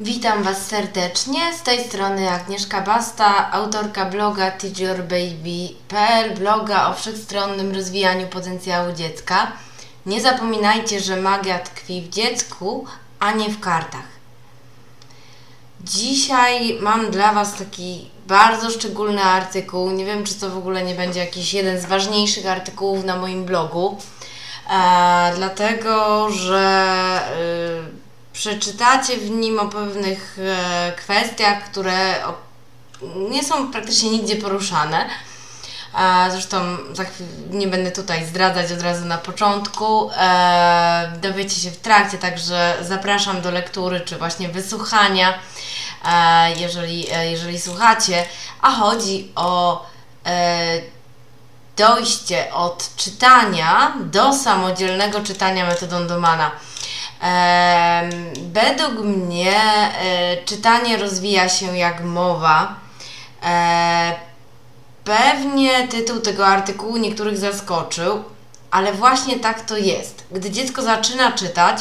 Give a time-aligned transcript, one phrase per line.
[0.00, 1.54] Witam Was serdecznie.
[1.54, 9.52] Z tej strony Agnieszka Basta, autorka bloga teachyourbaby.pl, bloga o wszechstronnym rozwijaniu potencjału dziecka.
[10.06, 12.86] Nie zapominajcie, że magia tkwi w dziecku,
[13.20, 14.08] a nie w kartach.
[15.80, 19.90] Dzisiaj mam dla Was taki bardzo szczególny artykuł.
[19.90, 23.44] Nie wiem, czy to w ogóle nie będzie jakiś jeden z ważniejszych artykułów na moim
[23.44, 23.98] blogu,
[24.70, 27.20] e, dlatego że.
[28.00, 28.03] Y,
[28.34, 32.14] przeczytacie w nim o pewnych e, kwestiach, które
[33.30, 35.06] nie są praktycznie nigdzie poruszane.
[35.98, 36.76] E, zresztą
[37.50, 40.10] nie będę tutaj zdradzać od razu na początku.
[40.10, 45.38] E, dowiecie się w trakcie, także zapraszam do lektury czy właśnie wysłuchania,
[46.56, 48.24] jeżeli, jeżeli słuchacie.
[48.62, 49.86] A chodzi o
[51.76, 56.50] dojście od czytania do samodzielnego czytania metodą Domana.
[58.52, 62.74] Według mnie e, czytanie rozwija się jak mowa.
[63.42, 64.14] E,
[65.04, 68.24] pewnie tytuł tego artykułu niektórych zaskoczył,
[68.70, 70.24] ale właśnie tak to jest.
[70.30, 71.78] Gdy dziecko zaczyna czytać,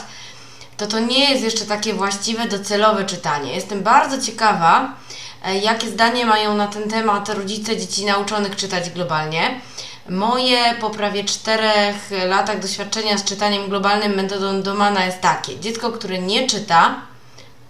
[0.78, 3.54] to to nie jest jeszcze takie właściwe, docelowe czytanie.
[3.54, 4.94] Jestem bardzo ciekawa,
[5.45, 9.62] e, jakie zdanie mają na ten temat rodzice dzieci nauczonych czytać globalnie.
[10.09, 11.96] Moje po prawie czterech
[12.28, 15.60] latach doświadczenia z czytaniem globalnym metodą Domana jest takie.
[15.60, 16.95] Dziecko, które nie czyta,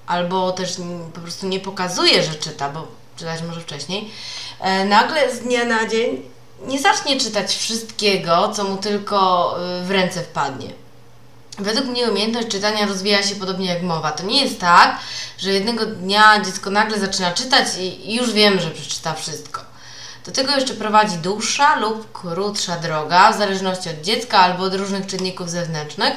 [0.08, 0.76] albo też
[1.14, 4.12] po prostu nie pokazuje, że czyta, bo czytać może wcześniej,
[4.60, 6.22] e, nagle z dnia na dzień
[6.68, 10.70] nie zacznie czytać wszystkiego, co mu tylko e, w ręce wpadnie.
[11.60, 14.12] Według mnie umiejętność czytania rozwija się podobnie jak mowa.
[14.12, 14.98] To nie jest tak,
[15.38, 19.73] że jednego dnia dziecko nagle zaczyna czytać i już wiem, że przeczyta wszystko.
[20.26, 25.08] Do tego jeszcze prowadzi dłuższa lub krótsza droga, w zależności od dziecka albo od różnych
[25.08, 26.14] czynników zewnętrznych.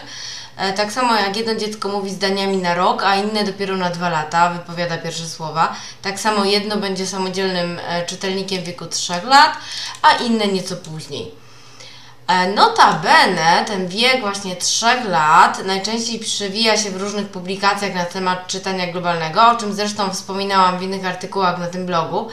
[0.56, 4.08] E, tak samo jak jedno dziecko mówi zdaniami na rok, a inne dopiero na dwa
[4.08, 5.76] lata, wypowiada pierwsze słowa.
[6.02, 9.58] Tak samo jedno będzie samodzielnym e, czytelnikiem w wieku 3 lat,
[10.02, 11.45] a inne nieco później.
[12.26, 18.46] E, notabene ten wiek właśnie 3 lat najczęściej przewija się w różnych publikacjach na temat
[18.46, 22.28] czytania globalnego, o czym zresztą wspominałam w innych artykułach na tym blogu.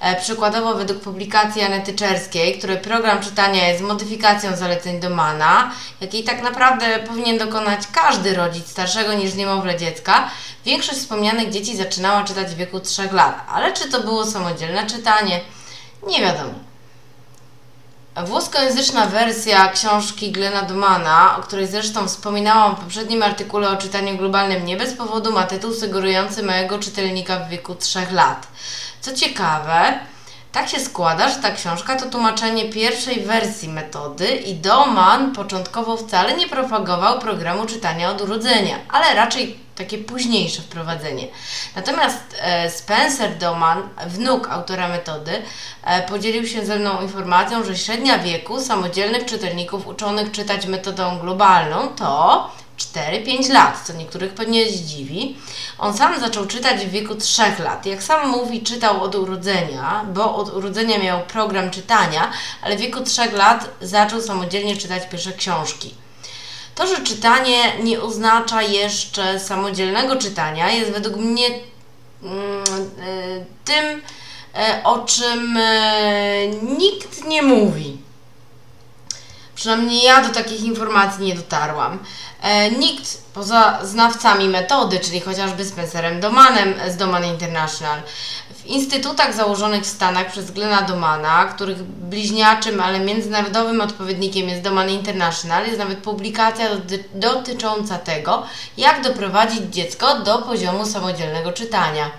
[0.00, 5.70] E, przykładowo według publikacji Anety Czerskiej, której program czytania jest modyfikacją zaleceń Domana,
[6.00, 10.30] jakiej tak naprawdę powinien dokonać każdy rodzic starszego niż niemowlę dziecka,
[10.64, 13.40] większość wspomnianych dzieci zaczynała czytać w wieku 3 lat.
[13.52, 15.40] Ale czy to było samodzielne czytanie?
[16.06, 16.65] Nie wiadomo.
[18.24, 24.64] Włoskojęzyczna wersja książki Glena Domana, o której zresztą wspominałam w poprzednim artykule o czytaniu globalnym
[24.64, 28.46] nie bez powodu, ma tytuł sugerujący mojego czytelnika w wieku 3 lat.
[29.00, 29.98] Co ciekawe,
[30.56, 36.36] tak się składa, że ta książka to tłumaczenie pierwszej wersji metody i Doman początkowo wcale
[36.36, 41.28] nie propagował programu czytania od urodzenia, ale raczej takie późniejsze wprowadzenie.
[41.76, 45.42] Natomiast e, Spencer Doman, wnuk autora metody,
[45.84, 51.88] e, podzielił się ze mną informacją, że średnia wieku samodzielnych czytelników uczonych czytać metodą globalną
[51.88, 55.36] to 4-5 lat, co niektórych pewnie zdziwi.
[55.78, 57.86] On sam zaczął czytać w wieku 3 lat.
[57.86, 62.30] Jak sam mówi, czytał od urodzenia, bo od urodzenia miał program czytania,
[62.62, 65.94] ale w wieku 3 lat zaczął samodzielnie czytać pierwsze książki.
[66.74, 71.46] To, że czytanie nie oznacza jeszcze samodzielnego czytania, jest według mnie
[72.22, 72.64] mm,
[73.00, 74.02] e, tym,
[74.54, 76.46] e, o czym e,
[76.78, 78.06] nikt nie mówi.
[79.54, 81.98] Przynajmniej ja do takich informacji nie dotarłam.
[82.42, 88.02] E, nikt poza znawcami metody, czyli chociażby Spencerem Domanem z Doman International,
[88.54, 94.90] w instytutach założonych w Stanach przez Glena Domana, których bliźniaczym, ale międzynarodowym odpowiednikiem jest Doman
[94.90, 96.68] International, jest nawet publikacja
[97.14, 98.42] dotycząca tego,
[98.76, 102.10] jak doprowadzić dziecko do poziomu samodzielnego czytania.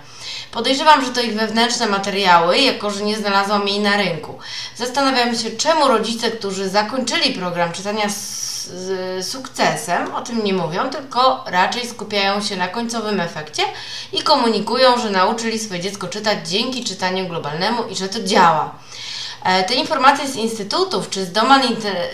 [0.52, 4.38] Podejrzewam, że to ich wewnętrzne materiały, jako że nie znalazłam jej na rynku.
[4.76, 8.47] Zastanawiam się, czemu rodzice, którzy zakończyli program czytania z
[9.22, 13.62] sukcesem, o tym nie mówią, tylko raczej skupiają się na końcowym efekcie
[14.12, 18.74] i komunikują, że nauczyli swoje dziecko czytać dzięki czytaniu globalnemu i że to działa.
[19.44, 21.62] E, te informacje z instytutów czy z Doman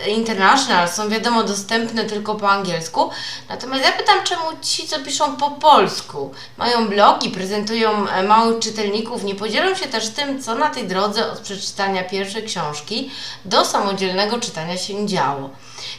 [0.08, 3.10] International są wiadomo dostępne tylko po angielsku,
[3.48, 9.24] natomiast ja pytam, czemu ci, co piszą po polsku, mają blogi, prezentują e, małych czytelników,
[9.24, 13.10] nie podzielą się też tym, co na tej drodze od przeczytania pierwszej książki
[13.44, 15.50] do samodzielnego czytania się działo.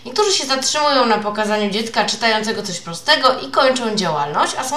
[0.06, 4.76] Niektórzy się zatrzymują na pokazaniu dziecka czytającego coś prostego i kończą działalność, a są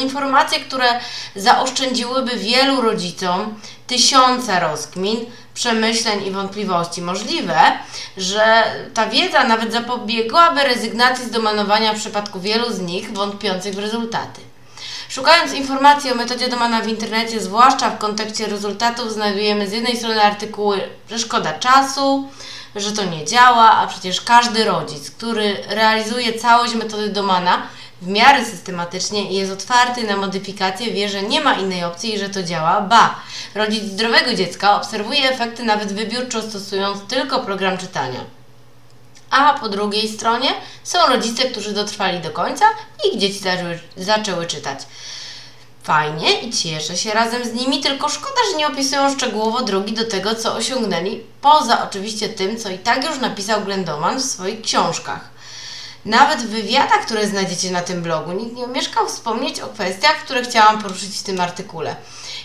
[0.00, 1.00] informacje, które
[1.36, 5.16] zaoszczędziłyby wielu rodzicom tysiące rozkmin,
[5.54, 7.02] przemyśleń i wątpliwości.
[7.02, 7.58] Możliwe,
[8.16, 8.64] że
[8.94, 14.40] ta wiedza nawet zapobiegłaby rezygnacji z domanowania w przypadku wielu z nich wątpiących w rezultaty.
[15.08, 20.22] Szukając informacji o metodzie Domana w internecie, zwłaszcza w kontekście rezultatów, znajdujemy z jednej strony
[20.22, 20.80] artykuły,
[21.10, 22.28] że szkoda czasu,
[22.76, 27.62] że to nie działa, a przecież każdy rodzic, który realizuje całość metody Domana
[28.02, 32.18] w miarę systematycznie i jest otwarty na modyfikacje, wie, że nie ma innej opcji i
[32.18, 32.80] że to działa.
[32.80, 33.14] Ba,
[33.54, 38.20] rodzic zdrowego dziecka obserwuje efekty nawet wybiórczo stosując tylko program czytania.
[39.36, 40.54] A po drugiej stronie
[40.84, 42.64] są rodzice, którzy dotrwali do końca
[43.04, 44.78] i ich dzieci zaczęły, zaczęły czytać.
[45.82, 50.04] Fajnie i cieszę się razem z nimi, tylko szkoda, że nie opisują szczegółowo drogi do
[50.04, 55.30] tego, co osiągnęli, poza oczywiście tym, co i tak już napisał Glendoman w swoich książkach.
[56.04, 60.42] Nawet w wywiadach, które znajdziecie na tym blogu, nikt nie omieszkał wspomnieć o kwestiach, które
[60.42, 61.96] chciałam poruszyć w tym artykule.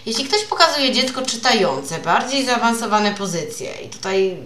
[0.05, 4.37] Jeśli ktoś pokazuje dziecko czytające, bardziej zaawansowane pozycje, i tutaj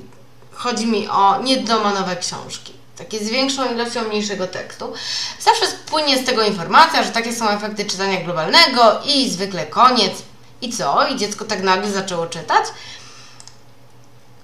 [0.56, 4.94] chodzi mi o niedomanowe książki, takie z większą ilością mniejszego tekstu,
[5.40, 10.14] zawsze spłynie z tego informacja, że takie są efekty czytania globalnego i zwykle koniec.
[10.62, 11.08] I co?
[11.08, 12.66] I dziecko tak nagle zaczęło czytać?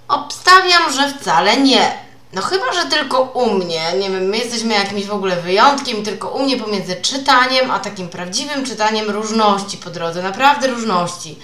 [0.07, 1.97] Obstawiam, że wcale nie.
[2.33, 6.29] No chyba, że tylko u mnie, nie wiem, my jesteśmy jakimś w ogóle wyjątkiem tylko
[6.29, 11.39] u mnie pomiędzy czytaniem, a takim prawdziwym czytaniem różności po drodze, naprawdę różności.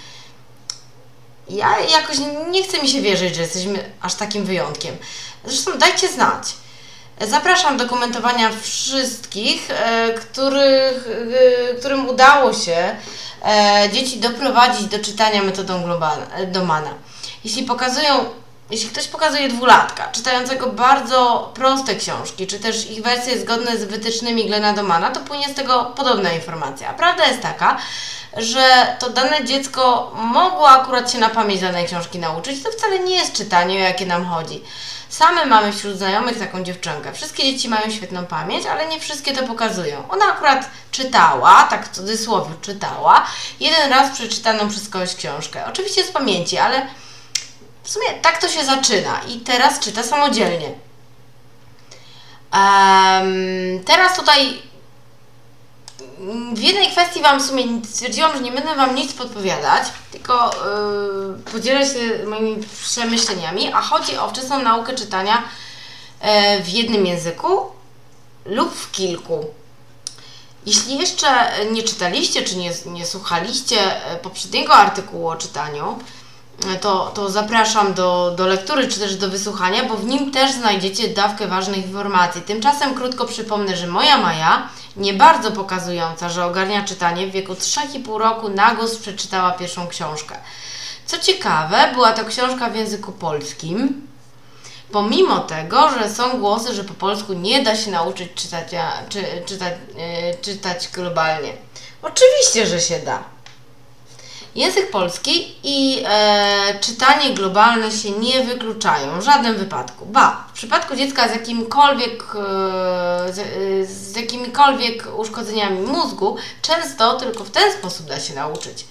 [1.50, 2.16] Ja jakoś
[2.50, 4.96] nie chcę mi się wierzyć, że jesteśmy aż takim wyjątkiem.
[5.44, 6.54] Zresztą dajcie znać.
[7.20, 11.08] Zapraszam do komentowania wszystkich, e, których,
[11.70, 12.96] e, którym udało się
[13.44, 15.82] e, dzieci doprowadzić do czytania metodą
[16.46, 16.94] Domana.
[17.44, 18.24] Jeśli pokazują
[18.70, 24.46] jeśli ktoś pokazuje dwulatka, czytającego bardzo proste książki, czy też ich wersje zgodne z wytycznymi
[24.46, 26.88] Glena Domana, to płynie z tego podobna informacja.
[26.88, 27.78] A prawda jest taka,
[28.36, 32.62] że to dane dziecko mogło akurat się na pamięć danej książki nauczyć.
[32.62, 34.62] To wcale nie jest czytanie, o jakie nam chodzi.
[35.08, 37.12] Same mamy wśród znajomych taką dziewczynkę.
[37.12, 40.08] Wszystkie dzieci mają świetną pamięć, ale nie wszystkie to pokazują.
[40.08, 43.26] Ona akurat czytała, tak w cudzysłowie czytała,
[43.60, 45.64] jeden raz przeczytaną przez kogoś książkę.
[45.66, 46.86] Oczywiście z pamięci, ale
[47.88, 50.72] w sumie tak to się zaczyna i teraz czyta samodzielnie.
[52.52, 54.62] Um, teraz tutaj
[56.52, 59.82] w jednej kwestii Wam w sumie stwierdziłam, że nie będę Wam nic podpowiadać,
[60.12, 60.50] tylko
[61.44, 65.42] yy, podzielę się moimi przemyśleniami, a chodzi o wczesną naukę czytania
[66.22, 67.66] yy, w jednym języku
[68.44, 69.46] lub w kilku.
[70.66, 75.98] Jeśli jeszcze nie czytaliście czy nie, nie słuchaliście e, poprzedniego artykułu o czytaniu,
[76.80, 81.08] to, to zapraszam do, do lektury czy też do wysłuchania, bo w nim też znajdziecie
[81.08, 82.42] dawkę ważnych informacji.
[82.42, 88.18] Tymczasem krótko przypomnę, że moja Maja, nie bardzo pokazująca, że ogarnia czytanie, w wieku 3,5
[88.18, 90.36] roku na głos przeczytała pierwszą książkę.
[91.06, 94.06] Co ciekawe, była to książka w języku polskim,
[94.92, 98.68] pomimo tego, że są głosy, że po polsku nie da się nauczyć czytać,
[99.08, 101.52] czy, czytać, yy, czytać globalnie.
[102.02, 103.37] Oczywiście, że się da.
[104.54, 110.06] Język polski i e, czytanie globalne się nie wykluczają w żadnym wypadku.
[110.06, 112.38] Ba, w przypadku dziecka z jakimkolwiek, e,
[113.32, 118.84] z, e, z jakimikolwiek uszkodzeniami mózgu, często tylko w ten sposób da się nauczyć.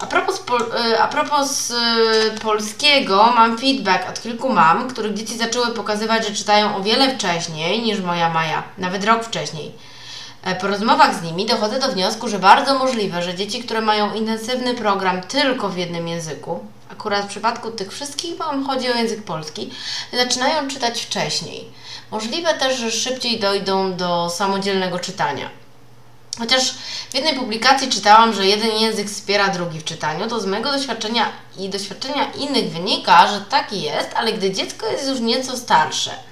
[0.00, 0.42] A propos,
[0.74, 6.34] e, a propos e, polskiego, mam feedback od kilku mam, których dzieci zaczęły pokazywać, że
[6.34, 9.72] czytają o wiele wcześniej niż moja Maja, nawet rok wcześniej.
[10.44, 14.14] E, po rozmowach z nimi dochodzę do wniosku, że bardzo możliwe, że dzieci, które mają
[14.14, 19.24] intensywny program tylko w jednym języku, akurat w przypadku tych wszystkich mam chodzi o język
[19.24, 19.70] polski,
[20.12, 21.68] zaczynają czytać wcześniej.
[22.10, 25.50] Możliwe też, że szybciej dojdą do samodzielnego czytania.
[26.38, 26.74] Chociaż
[27.10, 31.28] w jednej publikacji czytałam, że jeden język wspiera drugi w czytaniu, to z mojego doświadczenia
[31.58, 36.10] i doświadczenia innych wynika, że tak jest, ale gdy dziecko jest już nieco starsze–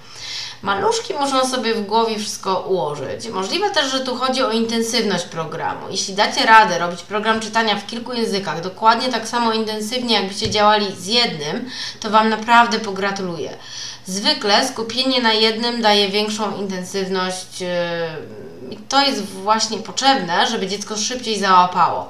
[0.63, 3.29] Maluszki muszą sobie w głowie wszystko ułożyć.
[3.29, 5.87] Możliwe też, że tu chodzi o intensywność programu.
[5.91, 10.87] Jeśli dacie radę robić program czytania w kilku językach dokładnie tak samo intensywnie, jakbyście działali
[10.97, 13.57] z jednym, to Wam naprawdę pogratuluję.
[14.07, 17.69] Zwykle skupienie na jednym daje większą intensywność yy,
[18.71, 22.09] i to jest właśnie potrzebne, żeby dziecko szybciej załapało.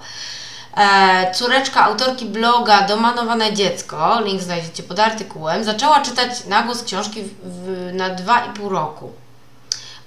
[0.78, 7.22] E, córeczka autorki bloga Domanowane Dziecko, link znajdziecie pod artykułem, zaczęła czytać na głos książki
[7.22, 9.12] w, w, na 2,5 roku.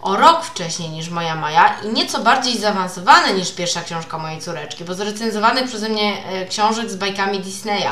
[0.02, 4.84] O rok wcześniej niż moja Maja i nieco bardziej zaawansowane niż pierwsza książka mojej córeczki,
[4.84, 7.92] bo z recenzowanych przeze mnie e, książek z bajkami Disneya.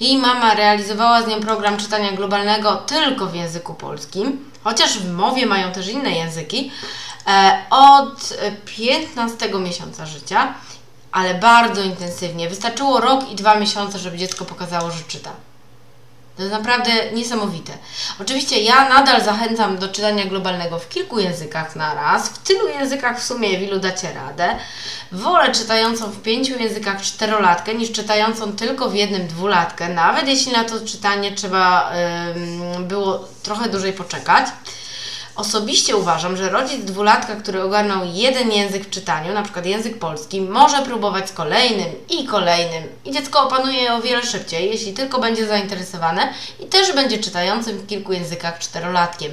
[0.00, 5.46] Jej mama realizowała z nią program czytania globalnego tylko w języku polskim, chociaż w mowie
[5.46, 6.70] mają też inne języki,
[7.26, 8.32] e, od
[8.64, 10.54] 15 miesiąca życia
[11.14, 12.48] ale bardzo intensywnie.
[12.48, 15.30] Wystarczyło rok i dwa miesiące, żeby dziecko pokazało, że czyta.
[16.36, 17.72] To jest naprawdę niesamowite.
[18.20, 22.28] Oczywiście ja nadal zachęcam do czytania globalnego w kilku językach na raz.
[22.28, 24.56] W tylu językach w sumie w ilu dacie radę.
[25.12, 30.64] Wolę czytającą w pięciu językach czterolatkę niż czytającą tylko w jednym dwulatkę, nawet jeśli na
[30.64, 31.92] to czytanie trzeba
[32.76, 34.46] yy, było trochę dłużej poczekać.
[35.36, 40.40] Osobiście uważam, że rodzic dwulatka, który ogarnął jeden język w czytaniu, na przykład język polski,
[40.40, 45.20] może próbować z kolejnym i kolejnym i dziecko opanuje je o wiele szybciej, jeśli tylko
[45.20, 49.32] będzie zainteresowane i też będzie czytającym w kilku językach czterolatkiem.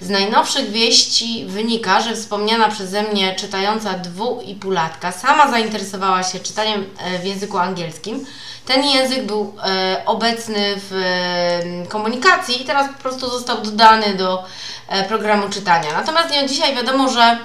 [0.00, 6.40] Z najnowszych wieści wynika, że wspomniana przeze mnie czytająca dwu i półlatka sama zainteresowała się
[6.40, 8.26] czytaniem e, w języku angielskim.
[8.66, 14.44] Ten język był e, obecny w e, komunikacji i teraz po prostu został dodany do
[14.90, 15.92] E, programu czytania.
[15.92, 17.38] Natomiast nie dzisiaj wiadomo, że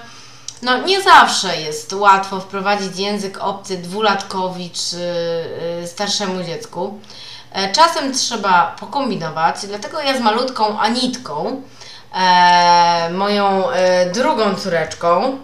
[0.62, 4.98] no, nie zawsze jest łatwo wprowadzić język obcy dwulatkowi czy
[5.84, 7.00] y, starszemu dziecku.
[7.52, 11.62] E, czasem trzeba pokombinować, dlatego ja z malutką Anitką,
[12.16, 15.38] e, moją e, drugą córeczką,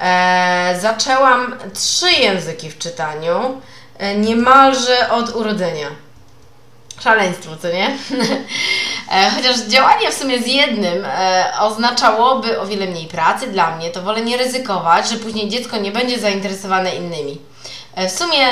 [0.00, 3.77] e, zaczęłam trzy języki w czytaniu e,
[4.16, 5.86] niemalże od urodzenia.
[7.00, 7.90] Szaleństwo, co nie?
[9.12, 13.90] E, chociaż działanie w sumie z jednym e, oznaczałoby o wiele mniej pracy dla mnie,
[13.90, 17.38] to wolę nie ryzykować, że później dziecko nie będzie zainteresowane innymi.
[17.94, 18.46] E, w sumie,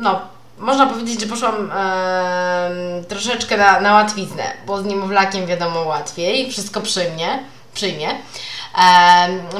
[0.00, 0.20] no,
[0.58, 6.80] można powiedzieć, że poszłam e, troszeczkę na, na łatwiznę, bo z niemowlakiem wiadomo łatwiej, wszystko
[6.80, 7.38] przyjmie,
[7.74, 8.08] przyjmie.
[8.10, 8.16] E,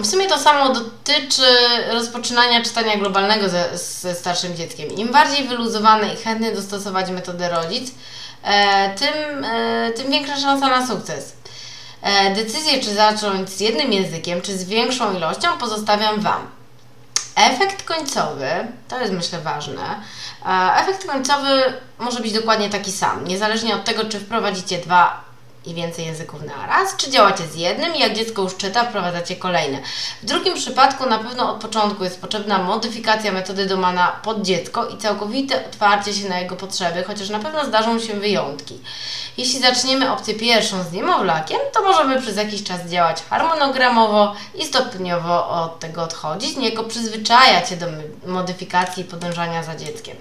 [0.03, 1.43] w sumie to samo dotyczy
[1.93, 4.89] rozpoczynania czytania globalnego ze, ze starszym dzieckiem.
[4.89, 7.93] Im bardziej wyluzowany i chętny dostosować metodę rodzic,
[8.45, 11.33] E, tym, e, tym większa szansa na sukces.
[12.03, 16.47] E, decyzję, czy zacząć z jednym językiem, czy z większą ilością, pozostawiam Wam.
[17.37, 18.49] Efekt końcowy,
[18.89, 20.01] to jest myślę ważne,
[20.77, 25.24] efekt końcowy może być dokładnie taki sam, niezależnie od tego, czy wprowadzicie dwa
[25.67, 29.37] i więcej języków na raz, czy działacie z jednym i jak dziecko już czyta, wprowadzacie
[29.37, 29.79] kolejne.
[30.23, 34.99] W drugim przypadku na pewno od początku jest potrzebna modyfikacja metody domana pod dziecko i
[34.99, 38.81] całkowite otwarcie się na jego potrzeby, chociaż na pewno zdarzą się wyjątki.
[39.37, 45.49] Jeśli zaczniemy opcję pierwszą z niemowlakiem, to możemy przez jakiś czas działać harmonogramowo i stopniowo
[45.49, 47.87] od tego odchodzić, niejako przyzwyczajać się do
[48.27, 50.17] modyfikacji i podążania za dzieckiem.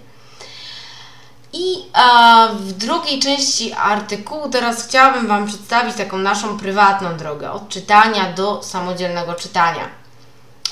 [1.53, 7.69] I a, w drugiej części artykułu teraz chciałabym Wam przedstawić taką naszą prywatną drogę od
[7.69, 9.89] czytania do samodzielnego czytania.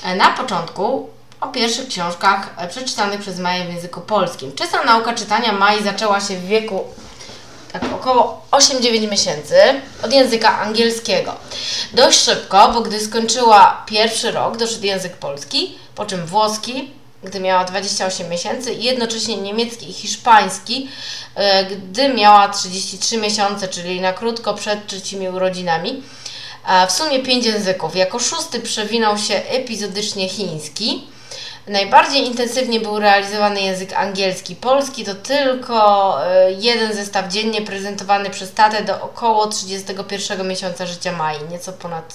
[0.04, 1.10] E, na początku
[1.40, 4.54] o pierwszych książkach e, przeczytanych przez Maję w języku polskim.
[4.54, 6.84] Czysta nauka czytania Mai zaczęła się w wieku
[7.72, 9.54] tak około 8-9 miesięcy
[10.04, 11.34] od języka angielskiego.
[11.92, 16.90] Dość szybko, bo gdy skończyła pierwszy rok, doszedł język polski, po czym włoski,
[17.24, 20.88] gdy miała 28 miesięcy i jednocześnie niemiecki i hiszpański,
[21.34, 26.02] e, gdy miała 33 miesiące, czyli na krótko przed trzecimi urodzinami.
[26.88, 27.96] W sumie 5 języków.
[27.96, 31.04] Jako szósty przewinął się epizodycznie chiński.
[31.66, 34.56] Najbardziej intensywnie był realizowany język angielski.
[34.56, 41.12] Polski to tylko e, jeden zestaw dziennie prezentowany przez tatę do około 31 miesiąca życia
[41.12, 42.14] Mai, nieco ponad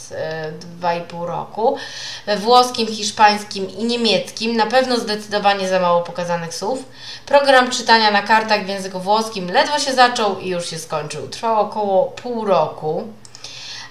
[0.82, 1.78] 2,5 e, roku.
[2.26, 6.84] We włoskim, hiszpańskim i niemieckim na pewno zdecydowanie za mało pokazanych słów.
[7.26, 11.28] Program czytania na kartach w języku włoskim ledwo się zaczął i już się skończył.
[11.28, 13.08] Trwał około pół roku.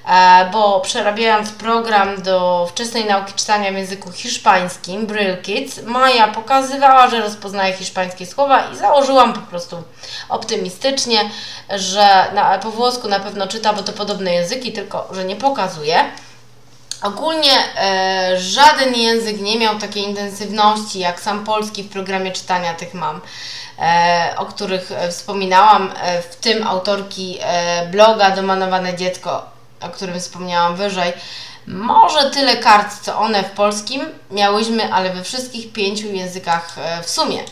[0.07, 7.09] E, bo przerabiając program do wczesnej nauki czytania w języku hiszpańskim, Brill Kids, Maja pokazywała,
[7.11, 9.83] że rozpoznaje hiszpańskie słowa i założyłam po prostu
[10.29, 11.31] optymistycznie,
[11.71, 16.05] że na, po włosku na pewno czyta, bo to podobne języki, tylko że nie pokazuje.
[17.03, 22.95] Ogólnie e, żaden język nie miał takiej intensywności jak sam polski w programie czytania tych
[22.95, 23.21] mam,
[23.79, 30.77] e, o których wspominałam, e, w tym autorki e, bloga Domanowane Dziecko o którym wspomniałam
[30.77, 31.13] wyżej,
[31.67, 37.11] może tyle kart, co one w polskim miałyśmy, ale we wszystkich pięciu językach e, w
[37.11, 37.45] sumie.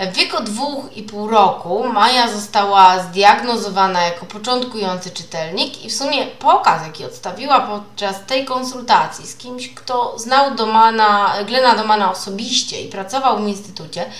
[0.00, 6.26] W wieku dwóch i pół roku Maja została zdiagnozowana jako początkujący czytelnik i w sumie
[6.26, 12.88] pokaz, jaki odstawiła podczas tej konsultacji z kimś, kto znał Domana, Glena Domana osobiście i
[12.88, 14.10] pracował w instytucie,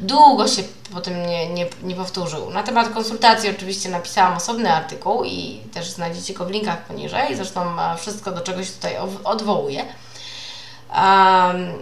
[0.00, 0.62] długo się
[0.94, 2.50] potem nie, nie, nie powtórzył.
[2.50, 7.80] Na temat konsultacji oczywiście napisałam osobny artykuł i też znajdziecie go w linkach poniżej, zresztą
[7.80, 9.84] e, wszystko do czegoś tutaj odwołuję.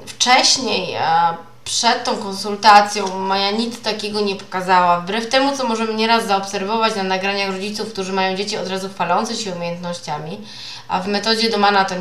[0.07, 5.01] Wcześniej uh, przed tą konsultacją Maja nic takiego nie pokazała.
[5.01, 9.35] Wbrew temu, co możemy nieraz zaobserwować na nagraniach rodziców, którzy mają dzieci od razu chwalące
[9.35, 10.41] się umiejętnościami,
[10.89, 11.95] a w metodzie Domana to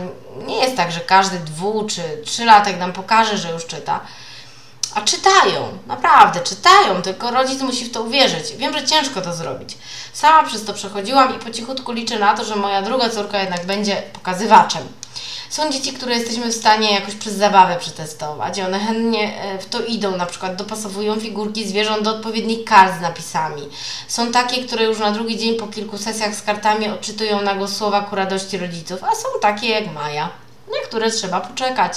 [0.48, 4.00] nie jest tak, że każdy dwu czy trzylatek nam pokaże, że już czyta.
[4.96, 8.54] A czytają, naprawdę, czytają, tylko rodzic musi w to uwierzyć.
[8.58, 9.78] Wiem, że ciężko to zrobić.
[10.14, 13.66] Sama przez to przechodziłam i po cichutku liczę na to, że moja druga córka jednak
[13.66, 14.84] będzie pokazywaczem.
[15.54, 19.66] Są dzieci, które jesteśmy w stanie jakoś przez zabawę przetestować i one chętnie e, w
[19.66, 23.62] to idą, na przykład dopasowują figurki zwierząt do odpowiednich kart z napisami.
[24.08, 27.78] Są takie, które już na drugi dzień po kilku sesjach z kartami odczytują na głos
[27.78, 30.30] słowa ku radości rodziców, a są takie jak Maja,
[30.68, 31.94] na które trzeba poczekać.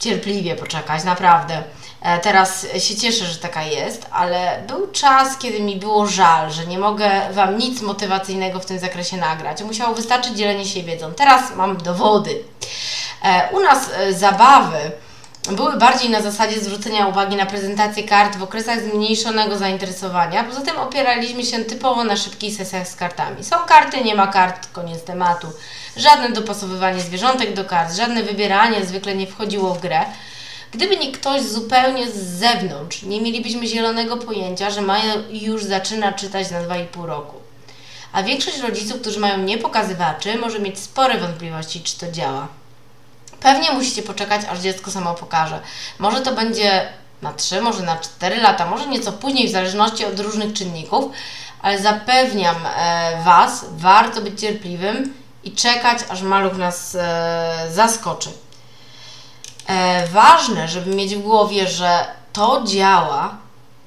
[0.00, 1.62] Cierpliwie poczekać, naprawdę.
[2.02, 6.66] E, teraz się cieszę, że taka jest, ale był czas, kiedy mi było żal, że
[6.66, 9.62] nie mogę Wam nic motywacyjnego w tym zakresie nagrać.
[9.62, 11.14] Musiało wystarczyć dzielenie się wiedzą.
[11.14, 12.42] Teraz mam dowody.
[13.24, 14.90] E, u nas e, zabawy
[15.48, 20.44] były bardziej na zasadzie zwrócenia uwagi na prezentację kart w okresach zmniejszonego zainteresowania.
[20.44, 23.44] Poza tym opieraliśmy się typowo na szybkich sesjach z kartami.
[23.44, 25.46] Są karty, nie ma kart, koniec tematu.
[26.00, 30.00] Żadne dopasowywanie zwierzątek do kart, żadne wybieranie zwykle nie wchodziło w grę.
[30.72, 36.50] Gdyby nie ktoś zupełnie z zewnątrz, nie mielibyśmy zielonego pojęcia, że Maja już zaczyna czytać
[36.50, 37.36] na 2,5 roku.
[38.12, 42.48] A większość rodziców, którzy mają niepokazywaczy, może mieć spore wątpliwości, czy to działa.
[43.40, 45.60] Pewnie musicie poczekać, aż dziecko samo pokaże.
[45.98, 46.88] Może to będzie
[47.22, 51.12] na 3, może na 4 lata, może nieco później, w zależności od różnych czynników,
[51.62, 58.30] ale zapewniam e, Was, warto być cierpliwym i czekać, aż maluch nas e, zaskoczy.
[59.66, 63.36] E, ważne, żeby mieć w głowie, że to działa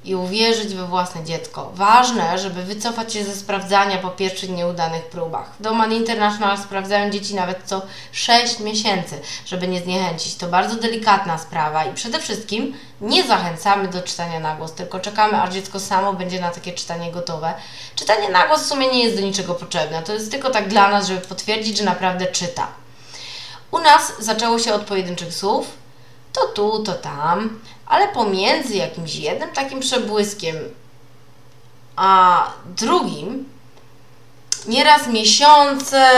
[0.05, 1.71] i uwierzyć we własne dziecko.
[1.75, 5.51] Ważne, żeby wycofać się ze sprawdzania po pierwszych nieudanych próbach.
[5.59, 7.81] W Doman International sprawdzają dzieci nawet co
[8.11, 10.35] 6 miesięcy, żeby nie zniechęcić.
[10.35, 15.41] To bardzo delikatna sprawa i przede wszystkim nie zachęcamy do czytania na głos, tylko czekamy,
[15.41, 17.53] aż dziecko samo będzie na takie czytanie gotowe.
[17.95, 20.03] Czytanie na głos w sumie nie jest do niczego potrzebne.
[20.03, 22.67] To jest tylko tak dla nas, żeby potwierdzić, że naprawdę czyta.
[23.71, 25.67] U nas zaczęło się od pojedynczych słów,
[26.33, 30.55] to tu, to tam, ale pomiędzy jakimś jednym takim przebłyskiem
[31.95, 33.49] a drugim
[34.67, 36.11] nieraz miesiące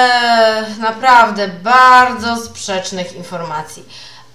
[0.79, 3.83] naprawdę bardzo sprzecznych informacji.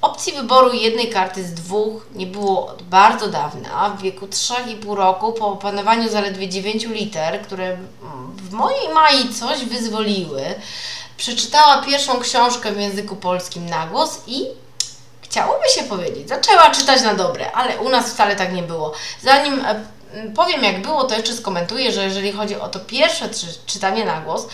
[0.03, 3.91] Opcji wyboru jednej karty z dwóch nie było od bardzo dawna.
[3.91, 7.77] W wieku 3,5 roku, po opanowaniu zaledwie 9 liter, które
[8.37, 10.43] w mojej Mai coś wyzwoliły,
[11.17, 14.47] przeczytała pierwszą książkę w języku polskim na głos i
[15.31, 18.93] chciałoby się powiedzieć, zaczęła czytać na dobre, ale u nas wcale tak nie było.
[19.23, 19.85] Zanim e,
[20.35, 23.29] powiem jak było, to jeszcze skomentuję, że jeżeli chodzi o to pierwsze
[23.67, 24.47] czytanie na głos,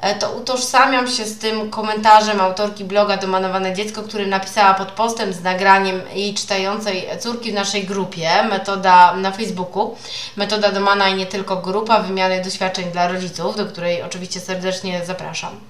[0.00, 5.32] e, to utożsamiam się z tym komentarzem autorki bloga Domanowane Dziecko, który napisała pod postem
[5.32, 9.96] z nagraniem jej czytającej córki w naszej grupie, metoda na Facebooku,
[10.36, 15.60] metoda Domana i nie tylko grupa wymiany doświadczeń dla rodziców, do której oczywiście serdecznie zapraszam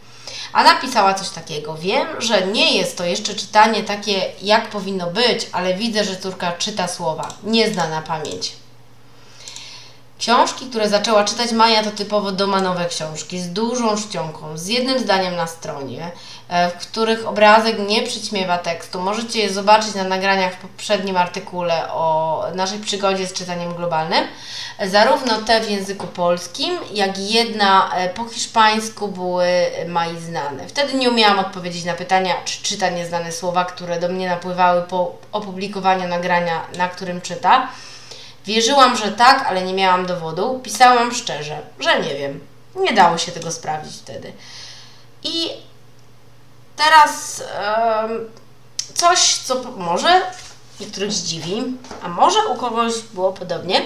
[0.57, 1.75] a napisała coś takiego.
[1.75, 6.53] Wiem, że nie jest to jeszcze czytanie takie, jak powinno być, ale widzę, że córka
[6.53, 7.29] czyta słowa.
[7.45, 8.53] Nie zna na pamięć.
[10.19, 15.37] Książki, które zaczęła czytać Maja, to typowo domanowe książki z dużą czcionką, z jednym zdaniem
[15.37, 16.11] na stronie,
[16.49, 19.01] e, w których obrazek nie przyćmiewa tekstu.
[19.01, 24.25] Możecie je zobaczyć na nagraniach w poprzednim artykule o naszej przygodzie z czytaniem globalnym.
[24.87, 29.47] Zarówno te w języku polskim, jak i jedna e, po hiszpańsku były
[29.89, 30.69] Mai znane.
[30.69, 35.15] Wtedy nie umiałam odpowiedzieć na pytania, czy czyta nieznane słowa, które do mnie napływały po
[35.33, 37.69] opublikowaniu nagrania, na którym czyta.
[38.47, 40.61] Wierzyłam, że tak, ale nie miałam dowodu.
[40.65, 42.41] Pisałam szczerze, że nie wiem.
[42.77, 44.33] Nie dało się tego sprawdzić wtedy.
[45.23, 45.51] I
[46.77, 47.43] teraz
[48.03, 48.31] um,
[48.95, 50.23] coś, co może
[50.81, 51.65] niektórych zdziwi,
[52.03, 53.83] a może u kogoś było podobnie.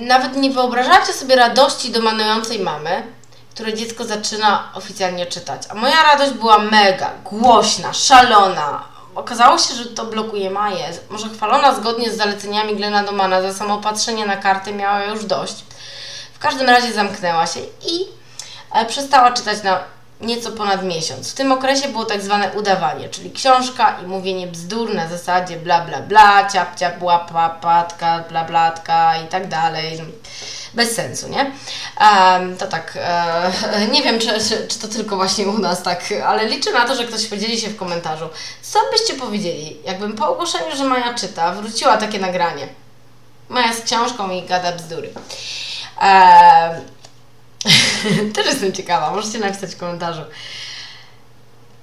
[0.00, 3.02] Nawet nie wyobrażacie sobie radości domanującej mamy,
[3.50, 5.62] które dziecko zaczyna oficjalnie czytać.
[5.68, 10.92] A moja radość była mega, głośna, szalona, Okazało się, że to blokuje Maję.
[11.10, 15.64] Może chwalona zgodnie z zaleceniami Glena Domana za samo patrzenie na karty miała już dość.
[16.34, 18.06] W każdym razie zamknęła się i
[18.72, 19.80] e, przestała czytać na
[20.20, 21.32] nieco ponad miesiąc.
[21.32, 25.80] W tym okresie było tak zwane udawanie, czyli książka i mówienie bzdur na zasadzie bla
[25.80, 30.02] bla bla, ciap ciap, łapa, patka, bla blatka i tak dalej
[30.76, 31.52] bez sensu, nie?
[32.00, 36.14] Um, to tak, e, nie wiem, czy, czy, czy, to tylko właśnie u nas tak,
[36.26, 38.28] ale liczę na to, że ktoś podzieli się w komentarzu.
[38.62, 42.68] Co byście powiedzieli, jakbym po ogłoszeniu, że Maja czyta, wróciła takie nagranie?
[43.48, 45.12] Maja z książką i gada bzdury.
[46.02, 46.80] E,
[48.34, 50.22] też jestem ciekawa, możecie napisać w komentarzu.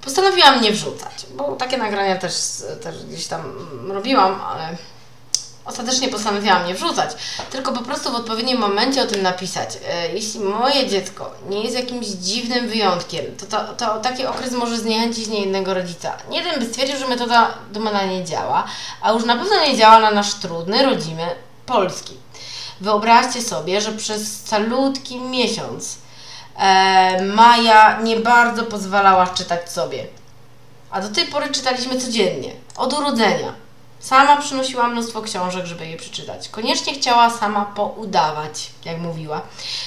[0.01, 2.33] Postanowiłam nie wrzucać, bo takie nagrania też,
[2.83, 3.53] też gdzieś tam
[3.89, 4.77] robiłam, ale
[5.65, 7.11] ostatecznie postanowiłam nie wrzucać,
[7.51, 9.69] tylko po prostu w odpowiednim momencie o tym napisać.
[9.87, 14.77] E, jeśli moje dziecko nie jest jakimś dziwnym wyjątkiem, to, to, to taki okres może
[14.77, 16.17] zniechęcić niejednego rodzica.
[16.29, 18.63] Nie jeden by stwierdził, że metoda Dumana nie działa,
[19.01, 21.27] a już na pewno nie działa na nasz trudny, rodzimy
[21.65, 22.17] polski.
[22.81, 25.97] Wyobraźcie sobie, że przez calutki miesiąc
[26.57, 30.07] e, Maja nie bardzo pozwalała czytać sobie.
[30.91, 33.62] A do tej pory czytaliśmy codziennie, od urodzenia.
[34.03, 36.49] Sama przynosiła mnóstwo książek, żeby je przeczytać.
[36.49, 39.41] Koniecznie chciała sama poudawać, jak mówiła.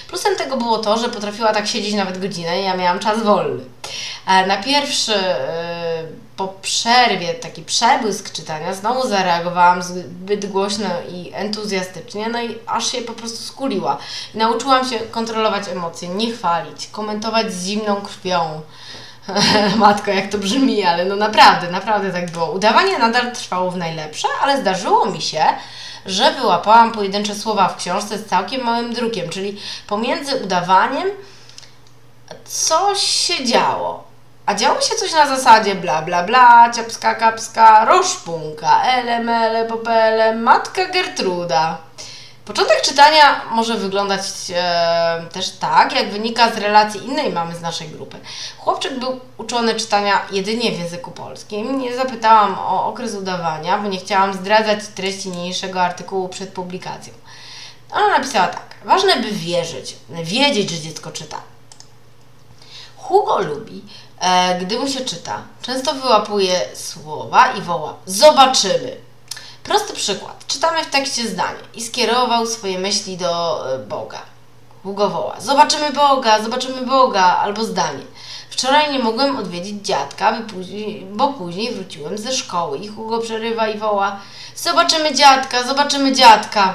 [0.09, 3.65] Plusem tego było to, że potrafiła tak siedzieć nawet godzinę i ja miałam czas wolny.
[4.27, 6.05] E, na pierwszy, e,
[6.37, 13.03] po przerwie, taki przebłysk czytania, znowu zareagowałam zbyt głośno i entuzjastycznie, no i aż się
[13.03, 13.99] po prostu skuliła.
[14.35, 18.61] Nauczyłam się kontrolować emocje, nie chwalić, komentować z zimną krwią.
[19.77, 22.51] Matko, jak to brzmi, ale no naprawdę, naprawdę tak było.
[22.51, 25.45] Udawanie nadal trwało w najlepsze, ale zdarzyło mi się,
[26.07, 31.09] że wyłapałam pojedyncze słowa w książce z całkiem małym drukiem, czyli pomiędzy udawaniem
[32.45, 34.05] coś się działo.
[34.47, 40.35] A działo się coś na zasadzie bla bla bla, ciapska kapska, roszpunka, ele mele popele,
[40.35, 41.79] matka Gertruda.
[42.47, 44.23] Początek czytania może wyglądać
[44.55, 48.17] e, też tak, jak wynika z relacji innej mamy z naszej grupy.
[48.59, 51.79] Chłopczyk był uczony czytania jedynie w języku polskim.
[51.79, 57.15] Nie zapytałam o okres udawania, bo nie chciałam zdradzać treści niniejszego artykułu przed publikacją.
[57.93, 58.75] Ona napisała tak.
[58.85, 61.37] Ważne, by wierzyć, wiedzieć, że dziecko czyta.
[62.97, 63.83] Hugo lubi,
[64.21, 65.43] e, gdy mu się czyta.
[65.63, 69.06] Często wyłapuje słowa i woła: Zobaczymy.
[69.67, 70.47] Prosty przykład.
[70.47, 74.19] Czytamy w tekście zdanie i skierował swoje myśli do e, Boga.
[74.83, 75.41] Hugo woła.
[75.41, 78.05] Zobaczymy Boga, zobaczymy Boga, albo zdanie.
[78.51, 80.39] Wczoraj nie mogłem odwiedzić dziadka,
[81.13, 84.21] bo później wróciłem ze szkoły i Hugo przerywa i woła.
[84.57, 86.75] Zobaczymy dziadka, zobaczymy dziadka.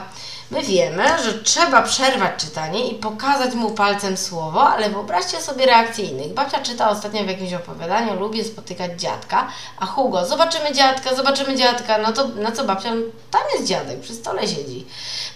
[0.51, 6.05] My wiemy, że trzeba przerwać czytanie i pokazać mu palcem słowo, ale wyobraźcie sobie reakcję
[6.05, 6.33] innych.
[6.33, 9.47] Babcia czyta ostatnio w jakimś opowiadaniu, lubię spotykać dziadka,
[9.79, 12.89] a Hugo, zobaczymy dziadka, zobaczymy dziadka, no to na co babcia,
[13.31, 14.85] tam jest dziadek, przy stole siedzi.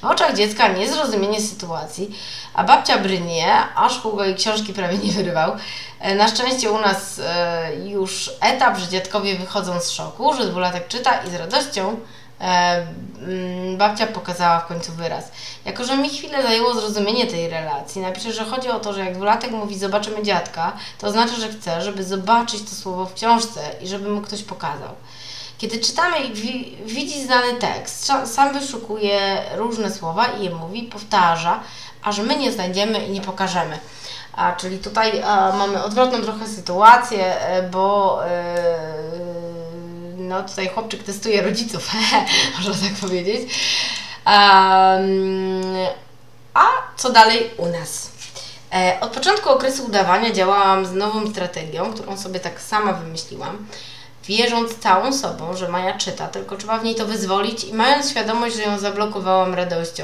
[0.01, 2.19] W oczach dziecka niezrozumienie sytuacji,
[2.53, 5.55] a babcia brynie, aż Hugo jej książki prawie nie wyrywał.
[5.99, 10.87] E, na szczęście u nas e, już etap, że dziadkowie wychodzą z szoku, że dwulatek
[10.87, 11.97] czyta i z radością
[13.77, 15.31] babcia pokazała w końcu wyraz.
[15.65, 19.13] Jako, że mi chwilę zajęło zrozumienie tej relacji, napiszę, że chodzi o to, że jak
[19.13, 23.87] dwulatek mówi zobaczymy dziadka, to oznacza, że chce, żeby zobaczyć to słowo w książce i
[23.87, 24.89] żeby mu ktoś pokazał.
[25.57, 26.33] Kiedy czytamy i
[26.85, 31.59] widzi znany tekst, sam wyszukuje różne słowa i je mówi, powtarza,
[32.03, 33.79] aż my nie znajdziemy i nie pokażemy.
[34.33, 39.44] A, czyli tutaj a, mamy odwrotną trochę sytuację, e, bo e,
[40.41, 41.89] no tutaj chłopczyk testuje rodziców,
[42.57, 43.41] można tak powiedzieć.
[44.25, 45.73] Um,
[46.53, 46.67] a
[46.97, 48.11] co dalej u nas?
[48.73, 53.67] E, od początku okresu udawania działałam z nową strategią, którą sobie tak sama wymyśliłam,
[54.23, 58.55] wierząc całą sobą, że Maja czyta, tylko trzeba w niej to wyzwolić i mając świadomość,
[58.55, 60.03] że ją zablokowałam radością.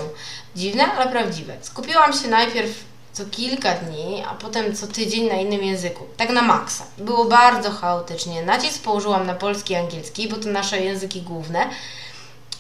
[0.55, 1.53] Dziwne, ale prawdziwe.
[1.61, 6.03] Skupiłam się najpierw co kilka dni, a potem co tydzień na innym języku.
[6.17, 6.83] Tak na maksa.
[6.97, 8.41] Było bardzo chaotycznie.
[8.41, 11.69] Nacisk położyłam na polski i angielski, bo to nasze języki główne.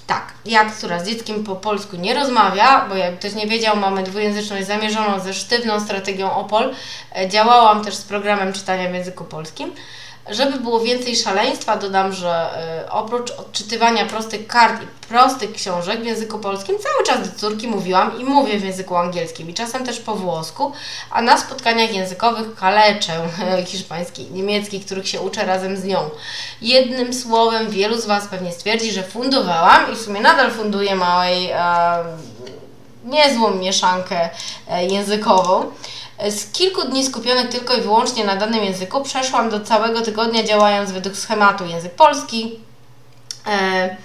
[0.07, 4.03] Tak, ja, która z dzieckiem po polsku nie rozmawia, bo jak ktoś nie wiedział, mamy
[4.03, 6.75] dwujęzyczność zamierzoną ze sztywną strategią OPOL.
[7.15, 9.73] E, działałam też z programem czytania w języku polskim.
[10.29, 12.49] Żeby było więcej szaleństwa, dodam, że
[12.85, 17.67] y, oprócz odczytywania prostych kart i prostych książek w języku polskim, cały czas do córki
[17.67, 20.71] mówiłam i mówię w języku angielskim i czasem też po włosku,
[21.11, 23.13] a na spotkaniach językowych kaleczę
[23.65, 26.09] hiszpański niemiecki, których się uczę razem z nią.
[26.61, 31.51] Jednym słowem, wielu z Was pewnie stwierdzi, że fundowałam i w sumie nadal funduję małej,
[31.51, 31.59] e,
[33.03, 34.29] niezłą mieszankę
[34.67, 35.71] e, językową.
[36.29, 40.91] Z kilku dni skupionych tylko i wyłącznie na danym języku przeszłam do całego tygodnia działając
[40.91, 42.59] według schematu język polski,
[43.47, 43.97] e,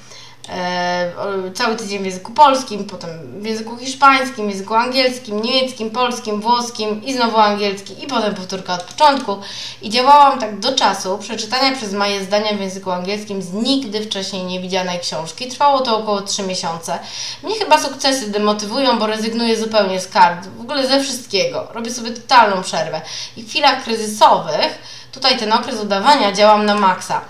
[1.54, 3.10] cały tydzień w języku polskim, potem
[3.42, 8.82] w języku hiszpańskim, języku angielskim, niemieckim, polskim, włoskim i znowu angielski i potem powtórka od
[8.82, 9.38] początku.
[9.82, 14.44] I działałam tak do czasu przeczytania przez Maję zdania w języku angielskim z nigdy wcześniej
[14.44, 15.48] niewidzianej książki.
[15.48, 16.98] Trwało to około 3 miesiące.
[17.42, 21.68] Mnie chyba sukcesy demotywują, bo rezygnuję zupełnie z kart, w ogóle ze wszystkiego.
[21.72, 23.00] Robię sobie totalną przerwę.
[23.36, 24.78] I w chwilach kryzysowych,
[25.12, 27.20] tutaj ten okres udawania działam na maksa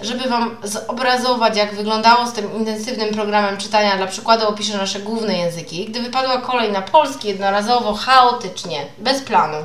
[0.00, 5.38] żeby Wam zobrazować, jak wyglądało z tym intensywnym programem czytania, dla przykładu opiszę nasze główne
[5.38, 5.84] języki.
[5.84, 9.56] Gdy wypadła kolej na polski jednorazowo, chaotycznie, bez planu.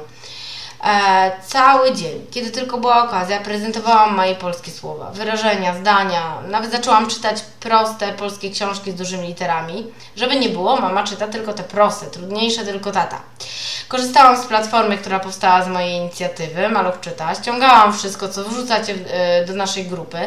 [0.84, 6.38] E, cały dzień, kiedy tylko była okazja, prezentowałam moje polskie słowa, wyrażenia, zdania.
[6.48, 9.88] Nawet zaczęłam czytać proste polskie książki z dużymi literami.
[10.16, 13.22] Żeby nie było, mama czyta tylko te proste, trudniejsze tylko tata.
[13.88, 17.36] Korzystałam z platformy, która powstała z mojej inicjatywy, Maluch Czyta.
[17.36, 20.18] Ściągałam wszystko, co wrzucacie e, do naszej grupy.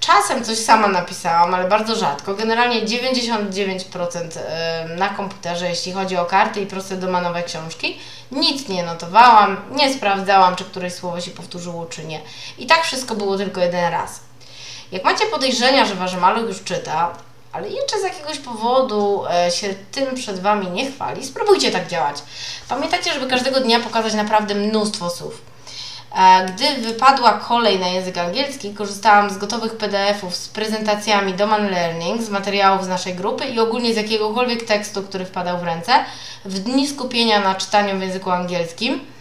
[0.00, 2.34] Czasem coś sama napisałam, ale bardzo rzadko.
[2.34, 7.98] Generalnie 99% e, na komputerze, jeśli chodzi o karty i proste domanowe książki.
[8.32, 12.20] Nic nie notowałam, nie sprawdzałam, czy któreś słowo się powtórzyło, czy nie.
[12.58, 14.20] I tak wszystko było tylko jeden raz.
[14.92, 17.12] Jak macie podejrzenia, że wasz maluch już czyta,
[17.52, 22.16] ale jeszcze z jakiegoś powodu e, się tym przed Wami nie chwali, spróbujcie tak działać.
[22.68, 25.42] Pamiętajcie, żeby każdego dnia pokazać naprawdę mnóstwo słów.
[26.16, 32.22] E, gdy wypadła kolej na język angielski, korzystałam z gotowych PDF-ów z prezentacjami Doman Learning,
[32.22, 35.92] z materiałów z naszej grupy i ogólnie z jakiegokolwiek tekstu, który wpadał w ręce,
[36.44, 39.13] w dni skupienia na czytaniu w języku angielskim.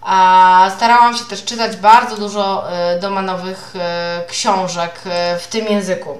[0.00, 5.00] A starałam się też czytać bardzo dużo e, domanowych e, książek
[5.40, 6.18] w tym języku.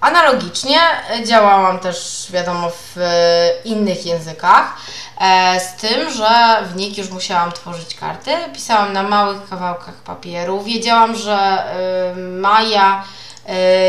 [0.00, 0.78] Analogicznie
[1.24, 2.96] działałam też, wiadomo, w
[3.64, 4.76] innych językach,
[5.20, 8.30] e, z tym, że w nich już musiałam tworzyć karty.
[8.54, 10.62] Pisałam na małych kawałkach papieru.
[10.62, 11.64] Wiedziałam, że
[12.16, 13.04] Maja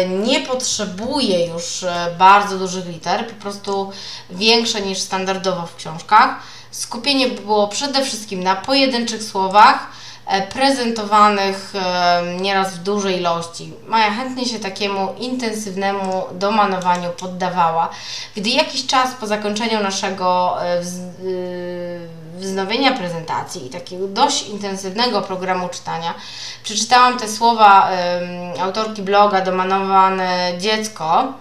[0.07, 1.85] nie potrzebuje już
[2.17, 3.91] bardzo dużych liter, po prostu
[4.29, 6.39] większe niż standardowo w książkach.
[6.77, 9.87] Skupienie było przede wszystkim na pojedynczych słowach,
[10.27, 13.73] E, prezentowanych e, nieraz w dużej ilości.
[13.87, 17.89] Maja chętnie się takiemu intensywnemu domanowaniu poddawała.
[18.35, 20.81] Gdy jakiś czas po zakończeniu naszego e,
[22.37, 26.13] wznowienia prezentacji i takiego dość intensywnego programu czytania,
[26.63, 27.89] przeczytałam te słowa
[28.61, 31.33] autorki bloga Domanowane Dziecko,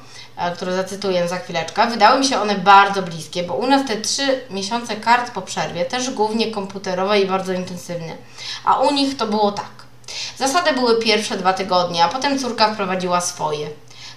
[0.54, 4.40] które zacytuję za chwileczkę, wydały mi się one bardzo bliskie, bo u nas te trzy
[4.50, 8.16] miesiące kart po przerwie, też głównie komputerowe i bardzo intensywne.
[8.64, 9.70] A u nich to było tak.
[10.38, 13.70] Zasady były pierwsze dwa tygodnie, a potem córka wprowadziła swoje.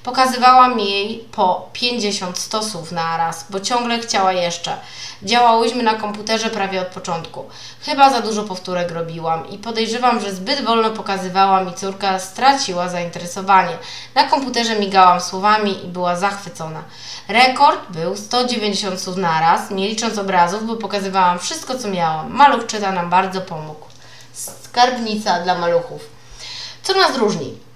[0.04, 4.78] Pokazywałam jej po 50 stosów na raz, bo ciągle chciała jeszcze.
[5.24, 7.46] Działałyśmy na komputerze prawie od początku.
[7.82, 13.78] Chyba za dużo powtórek robiłam i podejrzewam, że zbyt wolno pokazywałam i córka straciła zainteresowanie.
[14.16, 16.84] Na komputerze migałam słowami i była zachwycona.
[17.28, 22.32] Rekord był 190 słów na raz, nie licząc obrazów, bo pokazywałam wszystko, co miałam.
[22.34, 23.86] Maluch czyta nam bardzo pomógł.
[24.34, 26.02] Skarbnica dla maluchów.
[26.84, 27.69] Co nas różni?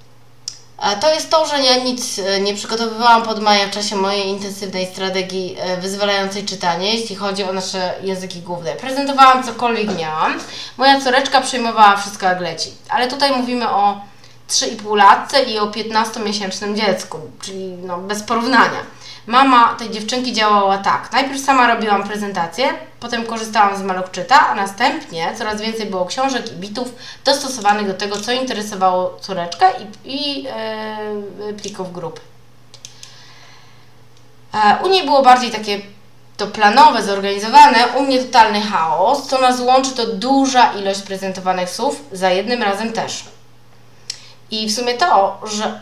[1.01, 4.85] To jest to, że ja nic e, nie przygotowywałam pod maja w czasie mojej intensywnej
[4.85, 8.75] strategii e, wyzwalającej czytanie, jeśli chodzi o nasze języki główne.
[8.75, 10.39] Prezentowałam cokolwiek miałam.
[10.77, 12.71] Moja córeczka przyjmowała wszystko jak leci.
[12.89, 14.01] Ale tutaj mówimy o
[14.49, 18.79] 3,5 latce i o 15-miesięcznym dziecku, czyli no, bez porównania.
[19.27, 21.11] Mama tej dziewczynki działała tak.
[21.11, 22.67] Najpierw sama robiłam prezentację,
[22.99, 28.21] potem korzystałam z Maluchczyta, a następnie coraz więcej było książek i bitów dostosowanych do tego,
[28.21, 29.65] co interesowało córeczkę
[30.05, 32.19] i, i yy, plików grup.
[34.53, 35.81] E, u niej było bardziej takie
[36.37, 39.27] to planowe, zorganizowane, u mnie totalny chaos.
[39.27, 43.25] Co nas łączy to duża ilość prezentowanych słów, za jednym razem też.
[44.51, 45.79] I w sumie to, że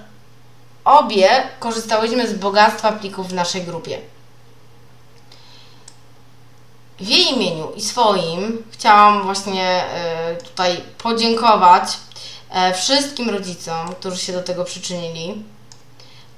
[0.85, 4.01] obie korzystałyśmy z bogactwa plików w naszej grupie.
[7.01, 11.83] W jej imieniu i swoim chciałam właśnie e, tutaj podziękować
[12.49, 15.43] e, wszystkim rodzicom, którzy się do tego przyczynili,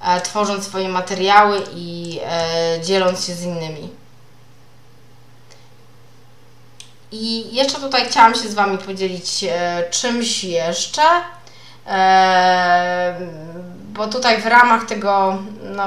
[0.00, 2.20] e, tworząc swoje materiały i
[2.84, 3.88] dzieląc się z innymi.
[7.12, 9.44] I jeszcze tutaj chciałam się z Wami podzielić
[9.90, 11.02] czymś jeszcze
[13.94, 15.84] bo tutaj w ramach tego, no,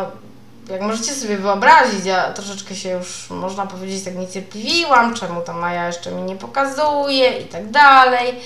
[0.70, 5.88] jak możecie sobie wyobrazić, ja troszeczkę się już, można powiedzieć, tak niecierpliwiłam, czemu ta Maja
[5.88, 8.42] jeszcze mi nie pokazuje i tak dalej.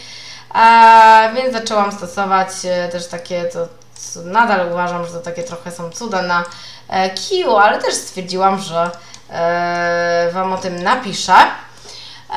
[1.36, 3.68] Więc zaczęłam stosować e, też takie, to,
[4.26, 6.44] nadal uważam, że to takie trochę są cuda na
[6.90, 8.92] e, kiju, ale też stwierdziłam, że
[9.30, 11.36] e, Wam o tym napiszę.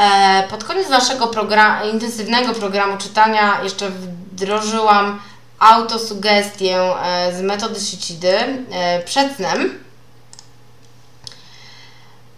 [0.00, 5.20] E, pod koniec naszego program, intensywnego programu czytania jeszcze wdrożyłam
[5.64, 8.38] autosugestię e, z metody Shichidy
[8.70, 9.85] e, przed snem.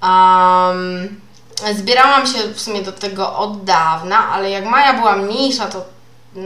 [0.02, 1.20] Um,
[1.74, 5.84] zbierałam się w sumie do tego od dawna, ale jak Maja była mniejsza, to
[6.34, 6.42] yy,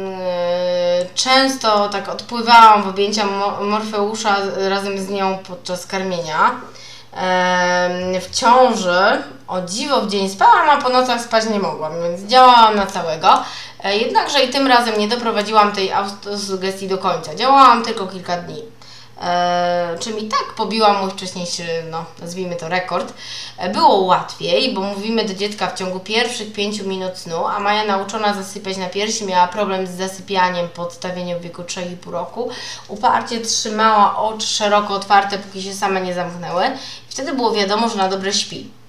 [1.14, 3.24] często tak odpływałam w objęcia
[3.60, 4.36] Morfeusza
[4.68, 6.60] razem z nią podczas karmienia.
[8.20, 12.76] W ciąży, o dziwo w dzień spałam, a po nocach spać nie mogłam, więc działałam
[12.76, 13.44] na całego.
[13.84, 17.34] E, jednakże i tym razem nie doprowadziłam tej autosugestii do końca.
[17.34, 18.62] Działałam tylko kilka dni.
[19.22, 23.14] e, czym i tak pobiłam mój wcześniejszy, no nazwijmy to rekord.
[23.58, 27.84] E, było łatwiej, bo mówimy do dziecka w ciągu pierwszych 5 minut snu, a Maja
[27.84, 32.50] nauczona zasypiać na piersi miała problem z zasypianiem po odstawieniu w wieku 3,5 roku.
[32.88, 36.64] Uparcie trzymała oczy szeroko otwarte, póki się same nie zamknęły.
[37.08, 38.79] Wtedy było wiadomo, że na dobre śpi.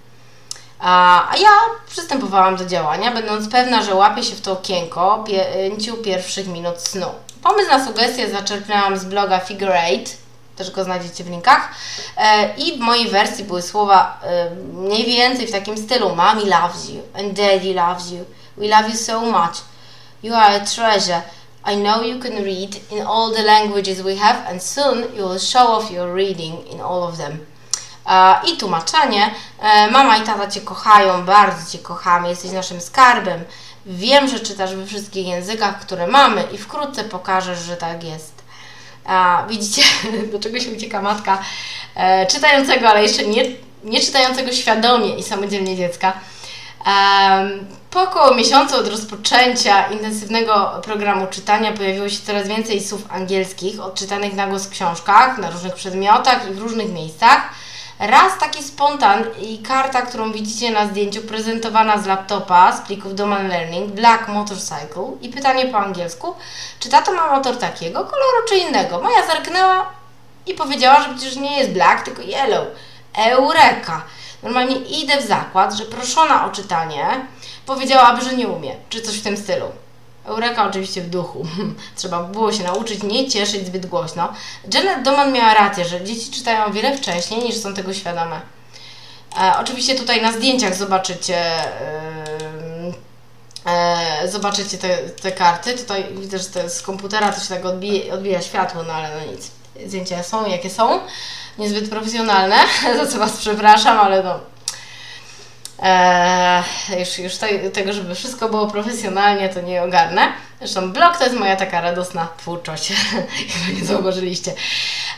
[0.82, 1.50] A, ja
[1.90, 7.08] przystępowałam do działania, będąc pewna, że łapię się w to okienko pięciu pierwszych minut snu.
[7.44, 10.18] Pomysł na sugestię zaczerpnęłam z bloga Figure Eight,
[10.56, 11.70] też go znajdziecie w linkach.
[12.18, 16.90] E, I w mojej wersji były słowa e, mniej więcej w takim stylu: Mommy loves
[16.90, 18.26] you and Daddy loves you.
[18.58, 19.56] We love you so much.
[20.24, 21.22] You are a treasure.
[21.66, 25.40] I know you can read in all the languages we have, and soon you will
[25.40, 27.40] show off your reading in all of them.
[28.54, 29.32] I tłumaczenie.
[29.60, 33.44] E, mama i tata Cię kochają, bardzo Cię kochamy, jesteś naszym skarbem.
[33.86, 38.44] Wiem, że czytasz we wszystkich językach, które mamy i wkrótce pokażesz, że tak jest.
[39.06, 39.82] A, widzicie,
[40.32, 41.42] do czego się ucieka matka
[41.96, 43.44] e, czytającego, ale jeszcze nie,
[43.84, 46.14] nie czytającego świadomie i samodzielnie dziecka.
[46.88, 47.50] E,
[47.92, 54.34] po około miesiącu od rozpoczęcia intensywnego programu czytania pojawiło się coraz więcej słów angielskich odczytanych
[54.34, 57.50] na głos w książkach, na różnych przedmiotach i w różnych miejscach.
[58.02, 63.48] Raz taki spontan i karta, którą widzicie na zdjęciu, prezentowana z laptopa, z plików Domain
[63.48, 66.36] Learning, Black Motorcycle i pytanie po angielsku,
[66.80, 69.02] czy tato ma motor takiego koloru czy innego?
[69.02, 69.92] Maja zerknęła
[70.46, 72.68] i powiedziała, że przecież nie jest black, tylko yellow.
[73.18, 74.02] Eureka!
[74.44, 77.06] Normalnie idę w zakład, że proszona o czytanie
[77.66, 79.66] powiedziałaby, że nie umie, czy coś w tym stylu.
[80.26, 81.46] Eureka oczywiście w duchu.
[81.98, 84.34] Trzeba było się nauczyć nie cieszyć zbyt głośno.
[84.74, 88.42] Janet Doman miała rację, że dzieci czytają wiele wcześniej niż są tego świadome.
[89.42, 91.38] E, oczywiście tutaj na zdjęciach zobaczycie
[93.66, 95.78] e, zobaczycie te, te karty.
[95.78, 99.10] Tutaj widzę, że to jest z komputera, to się tak odbija, odbija światło, no ale
[99.16, 99.52] no nic.
[99.86, 101.00] Zdjęcia są jakie są.
[101.58, 102.56] Niezbyt profesjonalne,
[102.98, 104.40] za co Was przepraszam, ale no
[105.82, 106.64] Eee,
[107.00, 110.22] już już te, tego, żeby wszystko było profesjonalnie, to nie ogarnę.
[110.60, 112.90] Zresztą blog to jest moja taka radosna twórczość,
[113.70, 114.54] jak nie zauważyliście.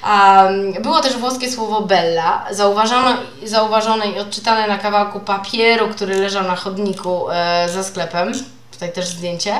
[0.06, 6.43] Um, było też włoskie słowo bella, zauważone, zauważone i odczytane na kawałku papieru, który leżał
[6.43, 8.32] na chodniku e, za sklepem.
[8.71, 9.56] Tutaj też zdjęcie.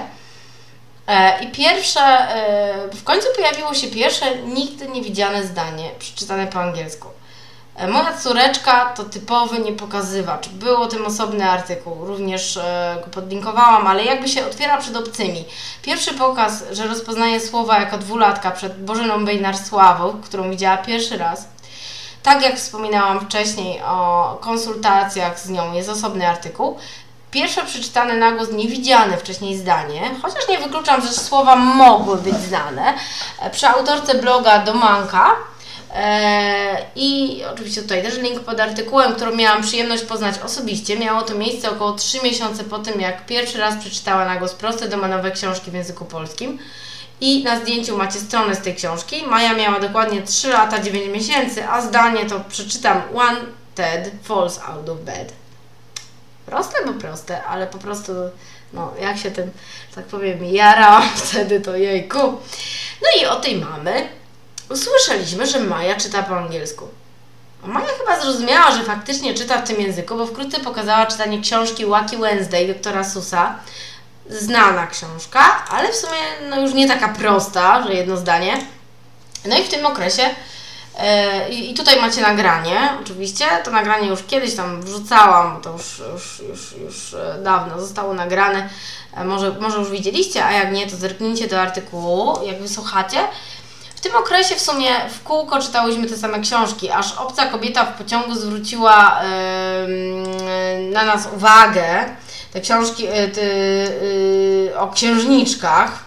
[1.08, 6.60] E, I pierwsze, e, w końcu pojawiło się pierwsze nigdy nie widziane zdanie, przeczytane po
[6.60, 7.08] angielsku.
[7.76, 10.50] E, moja córeczka to typowy niepokazywacz.
[10.50, 15.46] Był o tym osobny artykuł, również e, go podlinkowałam, ale jakby się otwiera przed obcymi.
[15.82, 21.48] Pierwszy pokaz, że rozpoznaje słowa jako dwulatka przed Bożeną Bejnar-Sławą, którą widziała pierwszy raz.
[22.24, 26.78] Tak jak wspominałam wcześniej o konsultacjach z nią, jest osobny artykuł.
[27.32, 32.94] Pierwsze przeczytane na głos niewidziane wcześniej zdanie, chociaż nie wykluczam, że słowa mogły być znane.
[33.40, 35.36] E, przy autorce bloga Domanka
[36.96, 41.00] I oczywiście tutaj też link pod artykułem, którą miałam przyjemność poznać osobiście.
[41.00, 44.88] Miało to miejsce około 3 miesiące po tym, jak pierwszy raz przeczytała na głos proste
[44.88, 46.60] domanowe książki w języku polskim.
[47.22, 49.24] I na zdjęciu macie stronę z tej książki.
[49.28, 53.38] Maja miała dokładnie 3 lata 9 miesięcy, a zdanie to przeczytam One
[53.76, 55.34] Ted falls out of bed.
[56.46, 58.14] Proste, bo proste, ale po prostu,
[58.74, 59.52] no, jak się tym,
[59.96, 62.20] tak powiem, jarałam wtedy, to jejku.
[63.02, 64.23] No i o tej mamy
[64.74, 66.88] Usłyszeliśmy, że Maja czyta po angielsku.
[67.64, 71.86] A Maja chyba zrozumiała, że faktycznie czyta w tym języku, bo wkrótce pokazała czytanie książki
[71.86, 73.56] Wacky Wednesday doktora Susa.
[74.30, 78.58] Znana książka, ale w sumie no już nie taka prosta, że jedno zdanie.
[79.46, 80.24] No i w tym okresie
[80.98, 83.46] e, i tutaj macie nagranie, oczywiście.
[83.64, 88.70] To nagranie już kiedyś tam wrzucałam, to już, już, już, już e, dawno zostało nagrane.
[89.18, 93.18] E, może, może już widzieliście, a jak nie, to zerknijcie do artykułu, jak wysłuchacie
[94.04, 98.36] tym okresie w sumie w kółko czytałyśmy te same książki, aż obca kobieta w pociągu
[98.36, 99.22] zwróciła
[100.92, 102.06] na nas uwagę.
[102.54, 103.12] Te książki yy,
[104.72, 106.04] yy, o księżniczkach.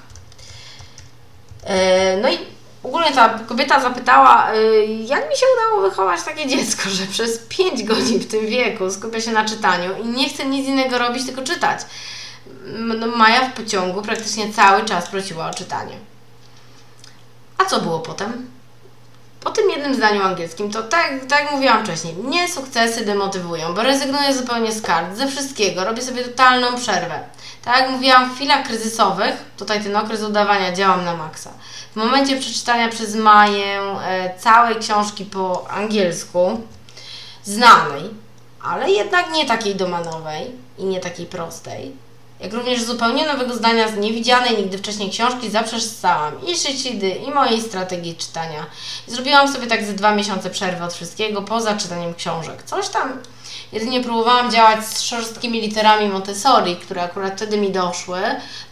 [1.66, 2.38] E, no i
[2.82, 7.82] ogólnie ta kobieta zapytała, e, jak mi się udało wychować takie dziecko, że przez 5
[7.82, 11.42] godzin w tym wieku skupia się na czytaniu i nie chce nic innego robić, tylko
[11.42, 11.80] czytać.
[12.66, 15.96] No, Maja w pociągu praktycznie cały czas prosiła o czytanie.
[17.58, 18.50] A co było potem?
[19.40, 23.82] Po tym jednym zdaniu angielskim, to tak, tak jak mówiłam wcześniej, mnie sukcesy demotywują, bo
[23.82, 27.20] rezygnuję zupełnie z kart, ze wszystkiego, robię sobie totalną przerwę.
[27.64, 31.50] Tak jak mówiłam, w chwilach kryzysowych, tutaj ten okres udawania działam na maksa.
[31.92, 36.60] W momencie przeczytania przez Maję e, całej książki po angielsku,
[37.44, 38.02] znanej,
[38.62, 41.96] ale jednak nie takiej domanowej i nie takiej prostej,
[42.40, 47.62] jak również zupełnie nowego zdania z niewidzianej nigdy wcześniej książki zaprzestałam i Szycidy, i mojej
[47.62, 48.66] strategii czytania.
[49.06, 52.62] Zrobiłam sobie tak ze dwa miesiące przerwy od wszystkiego, poza czytaniem książek.
[52.62, 53.18] Coś tam
[53.72, 58.20] jedynie próbowałam działać z szorstkimi literami Montessori, które akurat wtedy mi doszły,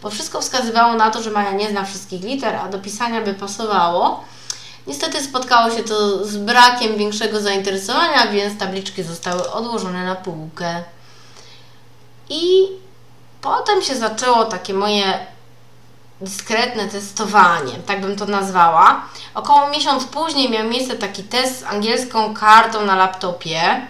[0.01, 3.33] bo wszystko wskazywało na to, że Maja nie zna wszystkich liter, a do pisania by
[3.33, 4.23] pasowało.
[4.87, 10.83] Niestety spotkało się to z brakiem większego zainteresowania, więc tabliczki zostały odłożone na półkę.
[12.29, 12.67] I
[13.45, 15.25] potem się zaczęło takie moje
[16.21, 19.01] dyskretne testowanie, tak bym to nazwała.
[19.33, 23.87] Około miesiąc później miał miejsce taki test z angielską kartą na laptopie,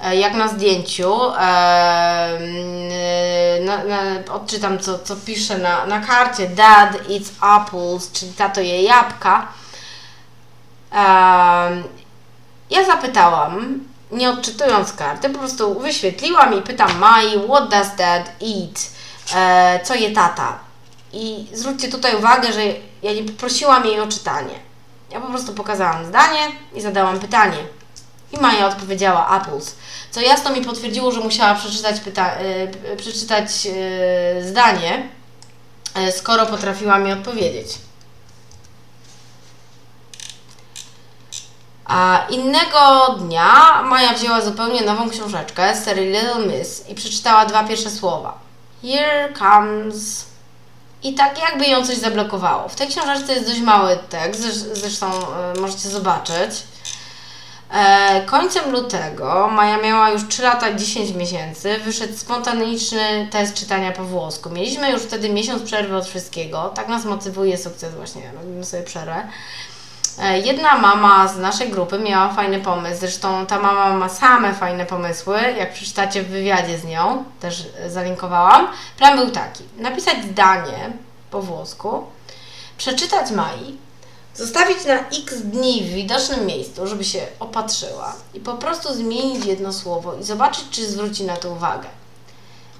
[0.00, 1.14] e, jak na zdjęciu.
[1.38, 2.38] E,
[3.64, 4.00] na, na,
[4.34, 6.48] odczytam, co, co pisze na, na karcie.
[6.48, 9.46] Dad eats apples, czyli tato je jabłka.
[12.70, 13.80] Ja zapytałam,
[14.10, 18.97] nie odczytując karty, po prostu wyświetliłam i pytam Mai, what does dad eat?
[19.34, 20.58] E, co je tata?
[21.12, 22.60] I zwróćcie tutaj uwagę, że
[23.02, 24.54] ja nie poprosiłam jej o czytanie.
[25.10, 26.38] Ja po prostu pokazałam zdanie
[26.74, 27.56] i zadałam pytanie.
[28.32, 29.74] I Maja odpowiedziała apples,
[30.10, 32.36] co jasno mi potwierdziło, że musiała przeczytać, pyta-
[32.92, 35.08] e, przeczytać e, zdanie,
[36.16, 37.68] skoro potrafiła mi odpowiedzieć.
[41.84, 47.90] A innego dnia Maja wzięła zupełnie nową książeczkę serii Little Miss i przeczytała dwa pierwsze
[47.90, 48.47] słowa.
[48.82, 50.26] Here comes.
[51.02, 52.68] I tak jakby ją coś zablokowało.
[52.68, 54.40] W tej książeczce jest dość mały tekst,
[54.72, 55.10] zresztą
[55.56, 56.62] y, możecie zobaczyć.
[57.70, 61.78] E, końcem lutego Maja miała już 3 lata 10 miesięcy.
[61.84, 64.50] Wyszedł spontaniczny test czytania po włosku.
[64.50, 66.68] Mieliśmy już wtedy miesiąc przerwy od wszystkiego.
[66.68, 68.30] Tak nas motywuje sukces właśnie.
[68.34, 69.28] Robimy sobie przerwę.
[70.20, 74.86] E, jedna mama z naszej grupy miała fajny pomysł, zresztą ta mama ma same fajne
[74.86, 78.68] pomysły, jak przeczytacie w wywiadzie z nią, też zalinkowałam.
[78.96, 80.92] Plan był taki, napisać zdanie
[81.30, 82.04] po włosku,
[82.78, 83.78] przeczytać Mai,
[84.34, 89.72] zostawić na x dni w widocznym miejscu, żeby się opatrzyła i po prostu zmienić jedno
[89.72, 91.88] słowo i zobaczyć, czy zwróci na to uwagę.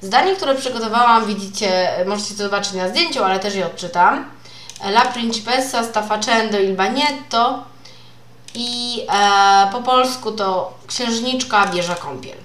[0.02, 4.24] Zdanie, które przygotowałam, widzicie, możecie to zobaczyć na zdjęciu, ale też je odczytam.
[4.80, 7.64] La Principessa sta facendo il bagnetto
[8.54, 12.36] i e, po polsku to księżniczka bierze kąpiel.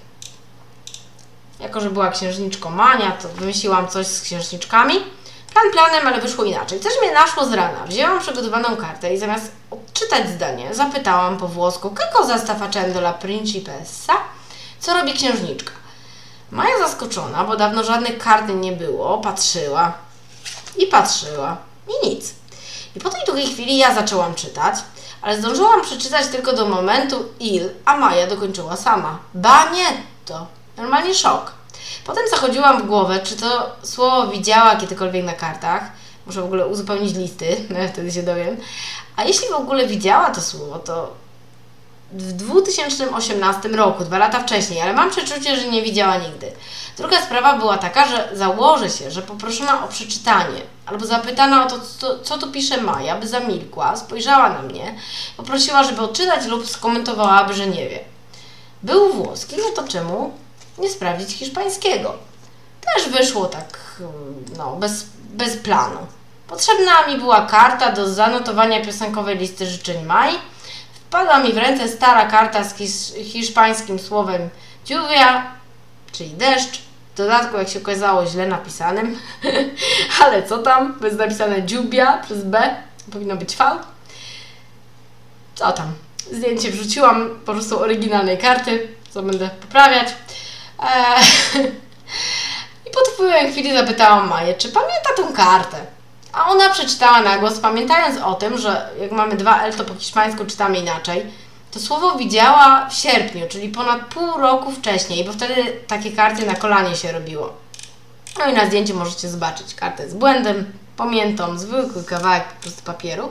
[1.60, 4.96] Jako, że była księżniczką Mania, to wymyśliłam coś z księżniczkami.
[5.54, 6.80] Plan planem, ale wyszło inaczej.
[6.80, 7.86] Coś mnie naszło z rana.
[7.88, 14.14] Wzięłam przygotowaną kartę i zamiast odczytać zdanie, zapytałam po włosku cosa sta facendo la principessa?
[14.80, 15.72] Co robi księżniczka?
[16.52, 19.94] Maja zaskoczona, bo dawno żadnych kart nie było, patrzyła
[20.78, 21.58] i patrzyła.
[21.88, 22.34] I nic.
[22.96, 24.76] I po tej długiej chwili ja zaczęłam czytać,
[25.22, 29.20] ale zdążyłam przeczytać tylko do momentu il, a Maja dokończyła sama.
[29.34, 29.88] Ba nie,
[30.26, 31.52] to normalnie szok.
[32.06, 35.84] Potem zachodziłam w głowę, czy to słowo widziała kiedykolwiek na kartach.
[36.26, 37.58] Muszę w ogóle uzupełnić listy,
[37.94, 38.58] wtedy się dowiem.
[39.16, 41.14] A jeśli w ogóle widziała to słowo, to
[42.12, 46.52] w 2018 roku, dwa lata wcześniej, ale mam przeczucie, że nie widziała nigdy.
[46.98, 51.80] Druga sprawa była taka, że założę się, że poproszona o przeczytanie albo zapytana o to,
[51.98, 54.96] co, co tu pisze Maja, by zamilkła, spojrzała na mnie,
[55.38, 58.00] poprosiła, żeby odczytać lub skomentowałaby, że nie wie.
[58.84, 60.34] Był włoski, no to czemu
[60.78, 62.14] nie sprawdzić hiszpańskiego?
[62.82, 64.02] Też wyszło tak,
[64.58, 65.98] no, bez, bez planu.
[66.48, 70.34] Potrzebna mi była karta do zanotowania piosenkowej listy życzeń Maj.
[70.94, 72.76] Wpadła mi w ręce stara karta z
[73.24, 74.50] hiszpańskim słowem
[74.90, 75.52] lluvia,
[76.12, 76.83] czyli deszcz.
[77.14, 79.20] W dodatku, jak się okazało, źle napisanym.
[80.24, 81.00] Ale co tam?
[81.00, 82.76] Bez napisane dziubia przez B.
[83.12, 83.66] Powinno być V.
[85.56, 85.94] Co tam?
[86.32, 90.08] Zdjęcie wrzuciłam po prostu oryginalnej karty, co będę poprawiać.
[90.80, 91.24] Eee.
[92.88, 95.78] I po wpływem chwili zapytałam Maję, czy pamięta tą kartę.
[96.34, 99.96] A ona przeczytała na głos, pamiętając o tym, że jak mamy dwa L, to po
[99.96, 101.26] hiszpańsku czytamy inaczej
[101.74, 105.56] to słowo widziała w sierpniu, czyli ponad pół roku wcześniej, bo wtedy
[105.88, 107.54] takie karty na kolanie się robiło.
[108.40, 113.30] No i na zdjęciu możecie zobaczyć kartę z błędem, pamiętą, zwykły kawałek po prostu papieru.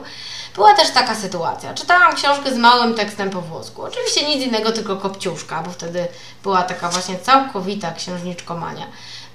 [0.55, 1.73] Była też taka sytuacja.
[1.73, 3.83] Czytałam książkę z małym tekstem po włosku.
[3.83, 6.07] Oczywiście nic innego, tylko kopciuszka, bo wtedy
[6.43, 8.87] była taka właśnie całkowita księżniczkomania.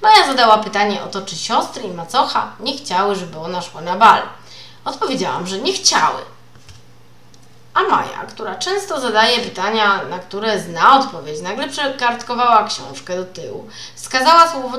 [0.03, 3.97] Maja zadała pytanie o to, czy siostry i macocha nie chciały, żeby ona szła na
[3.97, 4.23] bal.
[4.85, 6.21] Odpowiedziałam, że nie chciały.
[7.79, 13.69] A Maja, która często zadaje pytania, na które zna odpowiedź, nagle przekartkowała książkę do tyłu,
[13.95, 14.79] wskazała słowo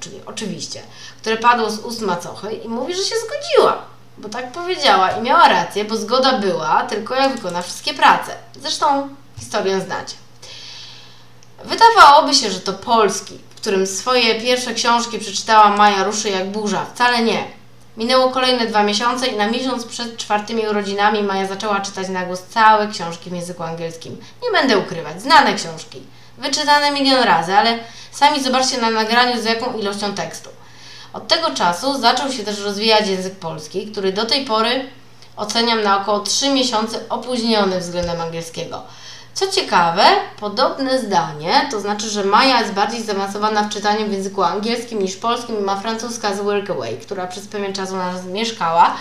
[0.00, 0.82] czyli oczywiście,
[1.20, 3.82] które padło z ust macochy i mówi, że się zgodziła,
[4.18, 8.36] bo tak powiedziała i miała rację, bo zgoda była tylko jak wykona wszystkie prace.
[8.62, 9.08] Zresztą
[9.38, 10.16] historię znacie.
[11.64, 16.86] Wydawałoby się, że to Polski, w którym swoje pierwsze książki przeczytała Maja Ruszy jak burza.
[16.94, 17.63] Wcale nie.
[17.96, 22.42] Minęło kolejne dwa miesiące i na miesiąc przed czwartymi urodzinami Maja zaczęła czytać na głos
[22.42, 24.20] całe książki w języku angielskim.
[24.42, 26.02] Nie będę ukrywać, znane książki.
[26.38, 27.78] Wyczytane milion razy, ale
[28.12, 30.50] sami zobaczcie na nagraniu z jaką ilością tekstu.
[31.12, 34.90] Od tego czasu zaczął się też rozwijać język polski, który do tej pory
[35.36, 38.82] oceniam na około 3 miesiące opóźniony względem angielskiego.
[39.34, 40.04] Co ciekawe,
[40.40, 45.16] podobne zdanie, to znaczy, że Maja jest bardziej zaawansowana w czytaniu w języku angielskim niż
[45.16, 48.94] polskim i ma francuska z Workaway, która przez pewien czas u nas mieszkała.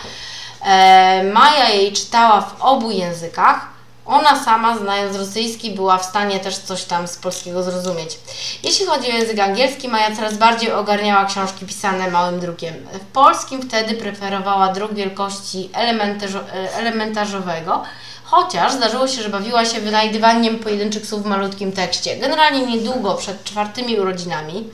[0.61, 3.73] E, Maja jej czytała w obu językach.
[4.05, 8.19] Ona sama, znając rosyjski, była w stanie też coś tam z polskiego zrozumieć.
[8.63, 12.73] Jeśli chodzi o język angielski, Maja coraz bardziej ogarniała książki pisane małym drukiem.
[12.93, 15.69] W polskim wtedy preferowała druk wielkości
[16.73, 17.83] elementarzowego,
[18.33, 22.17] chociaż zdarzyło się, że bawiła się wynajdywaniem pojedynczych słów w malutkim tekście.
[22.17, 24.69] Generalnie niedługo przed czwartymi urodzinami,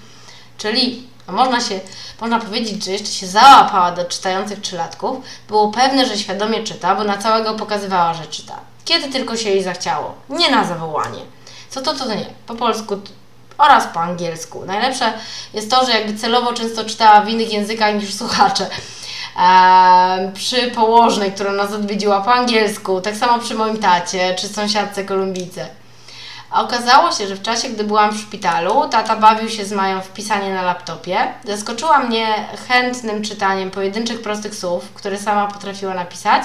[0.57, 1.79] czyli no można się,
[2.21, 7.03] można powiedzieć, że jeszcze się załapała do czytających trzylatków, było pewne, że świadomie czyta, bo
[7.03, 8.59] na całego pokazywała, że czyta.
[8.85, 10.13] Kiedy tylko się jej zachciało.
[10.29, 11.21] Nie na zawołanie.
[11.69, 12.25] Co to, to, to nie.
[12.47, 13.01] Po polsku
[13.57, 14.65] oraz po angielsku.
[14.65, 15.13] Najlepsze
[15.53, 18.69] jest to, że jakby celowo często czytała w innych językach niż słuchacze
[19.39, 25.03] e, przy położnej, która nas odwiedziła po angielsku, tak samo przy moim tacie czy sąsiadce
[25.03, 25.79] Kolumbijce.
[26.51, 30.09] Okazało się, że w czasie, gdy byłam w szpitalu, tata bawił się z Mają w
[30.09, 31.33] pisanie na laptopie.
[31.45, 36.43] Zaskoczyła mnie chętnym czytaniem pojedynczych prostych słów, które sama potrafiła napisać.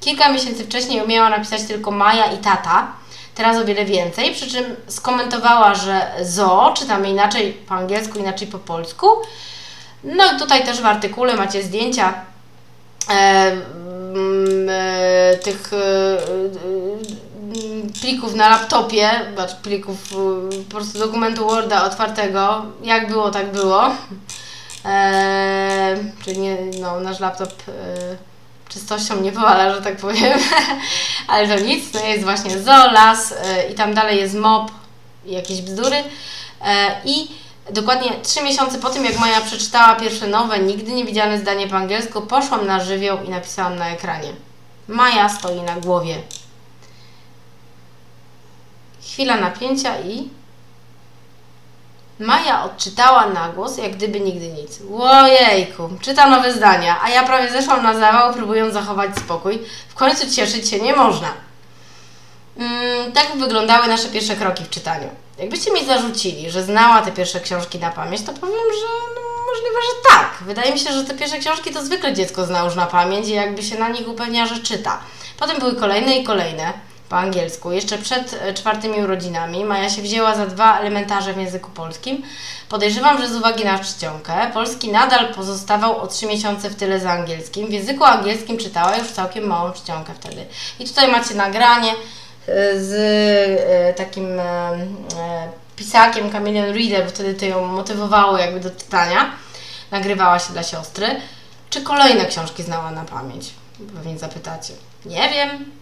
[0.00, 2.92] Kilka miesięcy wcześniej umiała napisać tylko Maja i tata,
[3.34, 8.58] teraz o wiele więcej, przy czym skomentowała, że zo czytamy inaczej po angielsku, inaczej po
[8.58, 9.06] polsku.
[10.04, 12.14] No i tutaj też w artykule macie zdjęcia
[15.42, 16.20] tych e, e,
[18.00, 19.10] plików na laptopie,
[19.62, 20.14] plików
[20.68, 22.64] po prostu dokumentu Worda otwartego.
[22.82, 23.90] Jak było, tak było.
[24.84, 27.72] E, czyli nie, no, nasz laptop e,
[28.68, 30.38] czystością nie powala, że tak powiem.
[31.28, 33.34] Ale to nic, to jest właśnie Zolas
[33.72, 34.70] i tam dalej jest mob
[35.26, 35.96] jakieś bzdury.
[37.04, 37.28] I
[37.70, 41.76] Dokładnie trzy miesiące po tym, jak Maja przeczytała pierwsze nowe, nigdy nie widziane zdanie po
[41.76, 44.32] angielsku, poszłam na żywioł i napisałam na ekranie.
[44.88, 46.22] Maja stoi na głowie.
[49.02, 50.28] Chwila napięcia i...
[52.18, 54.80] Maja odczytała na głos, jak gdyby nigdy nic.
[54.88, 59.58] Łojejku, czyta nowe zdania, a ja prawie zeszłam na zawał, próbując zachować spokój.
[59.88, 61.28] W końcu cieszyć się nie można.
[62.58, 65.25] Mm, tak wyglądały nasze pierwsze kroki w czytaniu.
[65.38, 69.80] Jakbyście mi zarzucili, że znała te pierwsze książki na pamięć, to powiem, że no, możliwe,
[69.82, 70.38] że tak.
[70.40, 73.32] Wydaje mi się, że te pierwsze książki to zwykle dziecko zna już na pamięć i
[73.32, 75.00] jakby się na nich upewnia, że czyta.
[75.38, 76.72] Potem były kolejne i kolejne
[77.08, 77.72] po angielsku.
[77.72, 82.22] Jeszcze przed e, czwartymi urodzinami Maja się wzięła za dwa elementarze w języku polskim.
[82.68, 87.10] Podejrzewam, że z uwagi na czcionkę, polski nadal pozostawał o trzy miesiące w tyle za
[87.10, 87.66] angielskim.
[87.66, 90.46] W języku angielskim czytała już całkiem małą czcionkę wtedy.
[90.78, 91.92] I tutaj macie nagranie
[92.76, 92.92] z
[93.68, 99.30] e, takim e, e, pisakiem Chameleon Reader, bo wtedy to ją motywowało jakby do czytania.
[99.90, 101.06] Nagrywała się dla siostry.
[101.70, 103.50] Czy kolejne książki znała na pamięć?
[103.94, 104.74] Pewnie zapytacie.
[105.06, 105.72] Nie wiem.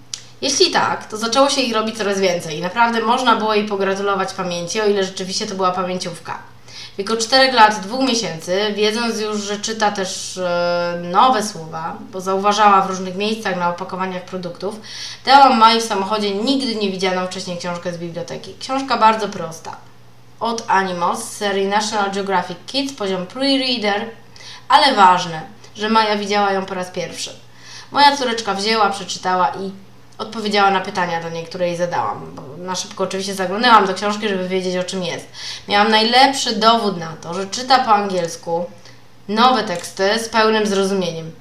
[0.40, 4.34] Jeśli tak, to zaczęło się ich robić coraz więcej i naprawdę można było jej pogratulować
[4.34, 6.38] pamięci, o ile rzeczywiście to była pamięciówka.
[6.98, 12.80] Wieku 4 lat, 2 miesięcy, wiedząc już, że czyta też e, nowe słowa, bo zauważała
[12.80, 14.80] w różnych miejscach na opakowaniach produktów,
[15.24, 18.54] dałam Mai w samochodzie nigdy nie widzianą wcześniej książkę z biblioteki.
[18.60, 19.76] Książka bardzo prosta.
[20.40, 24.00] Od Animos z serii National Geographic Kids, poziom pre-reader,
[24.68, 25.42] ale ważne,
[25.76, 27.30] że Maja widziała ją po raz pierwszy.
[27.92, 29.70] Moja córeczka wzięła, przeczytała i
[30.18, 32.34] odpowiedziała na pytania do niej, które jej zadałam.
[32.34, 35.26] Bo na szybko oczywiście zaglądałam do książki, żeby wiedzieć o czym jest.
[35.68, 38.66] Miałam najlepszy dowód na to, że czyta po angielsku
[39.28, 41.32] nowe teksty z pełnym zrozumieniem.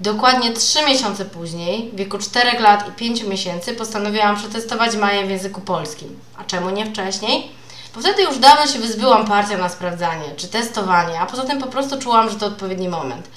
[0.00, 5.30] Dokładnie 3 miesiące później, w wieku 4 lat i 5 miesięcy, postanowiłam przetestować Maję w
[5.30, 6.20] języku polskim.
[6.38, 7.50] A czemu nie wcześniej?
[7.94, 11.66] Bo wtedy już dawno się wyzbyłam partia na sprawdzanie czy testowanie, a poza tym po
[11.66, 13.28] prostu czułam, że to odpowiedni moment.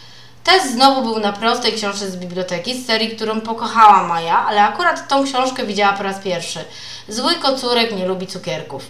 [0.46, 5.08] Test znowu był na prostej książce z biblioteki, z serii, którą pokochała Maja, ale akurat
[5.08, 6.66] tą książkę widziała po raz pierwszy.
[7.08, 8.84] Zły kocurek nie lubi cukierków.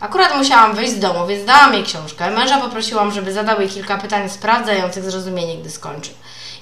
[0.00, 2.30] Akurat musiałam wyjść z domu, więc dałam jej książkę.
[2.30, 6.10] Męża poprosiłam, żeby zadał jej kilka pytań sprawdzających zrozumienie, gdy skończy.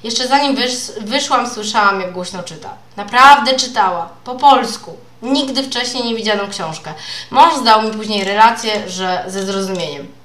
[0.04, 2.70] Jeszcze zanim wysz wyszłam, słyszałam, jak głośno czyta.
[2.96, 4.08] Naprawdę czytała.
[4.24, 4.96] Po polsku.
[5.22, 6.94] Nigdy wcześniej nie widzianą książkę.
[7.30, 10.21] Mąż zdał mi później relację, że ze zrozumieniem.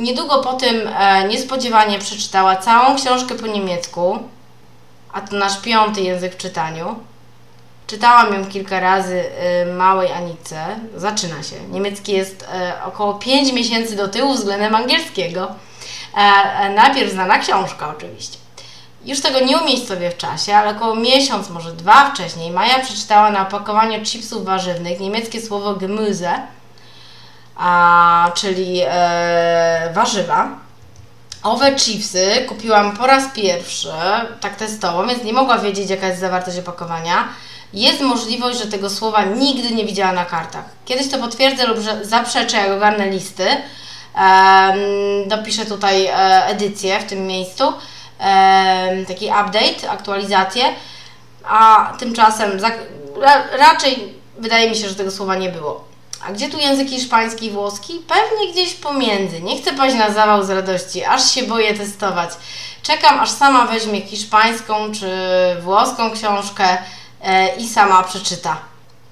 [0.00, 4.18] Niedługo po tym e, niespodziewanie przeczytała całą książkę po niemiecku,
[5.12, 6.96] a to nasz piąty język w czytaniu.
[7.86, 9.24] Czytałam ją kilka razy
[9.62, 10.66] y, małej Anice.
[10.96, 11.56] Zaczyna się.
[11.70, 15.54] Niemiecki jest y, około 5 miesięcy do tyłu względem angielskiego.
[16.16, 18.38] E, e, najpierw znana książka oczywiście.
[19.04, 23.48] Już tego nie umiejscowię w czasie, ale około miesiąc, może dwa wcześniej, Maja przeczytała na
[23.48, 26.38] opakowaniu chipsów warzywnych niemieckie słowo Gemüse,
[27.60, 30.48] a, czyli e, warzywa.
[31.42, 33.92] Owe chipsy kupiłam po raz pierwszy,
[34.40, 37.28] tak testowo, więc nie mogła wiedzieć, jaka jest zawartość opakowania.
[37.72, 40.64] Jest możliwość, że tego słowa nigdy nie widziała na kartach.
[40.84, 43.46] Kiedyś to potwierdzę lub zaprzeczę, jak ogarnę listy.
[45.26, 47.72] Dopiszę tutaj e, edycję w tym miejscu,
[49.08, 50.64] taki update, aktualizację,
[51.44, 52.70] a tymczasem za,
[53.20, 55.89] ra, raczej wydaje mi się, że tego słowa nie było.
[56.26, 58.02] A gdzie tu język hiszpański włoski?
[58.08, 59.42] Pewnie gdzieś pomiędzy.
[59.42, 62.30] Nie chcę paść na zawał z radości, aż się boję testować.
[62.82, 65.10] Czekam, aż sama weźmie hiszpańską czy
[65.60, 66.78] włoską książkę
[67.22, 68.56] e, i sama przeczyta.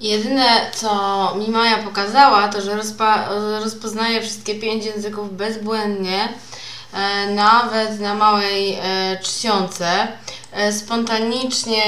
[0.01, 0.91] Jedyne, co
[1.39, 3.25] mi Maja pokazała, to że rozpa-
[3.65, 6.29] rozpoznaje wszystkie pięć języków bezbłędnie,
[7.35, 10.09] nawet na małej e, czcionce.
[10.53, 11.85] E, spontanicznie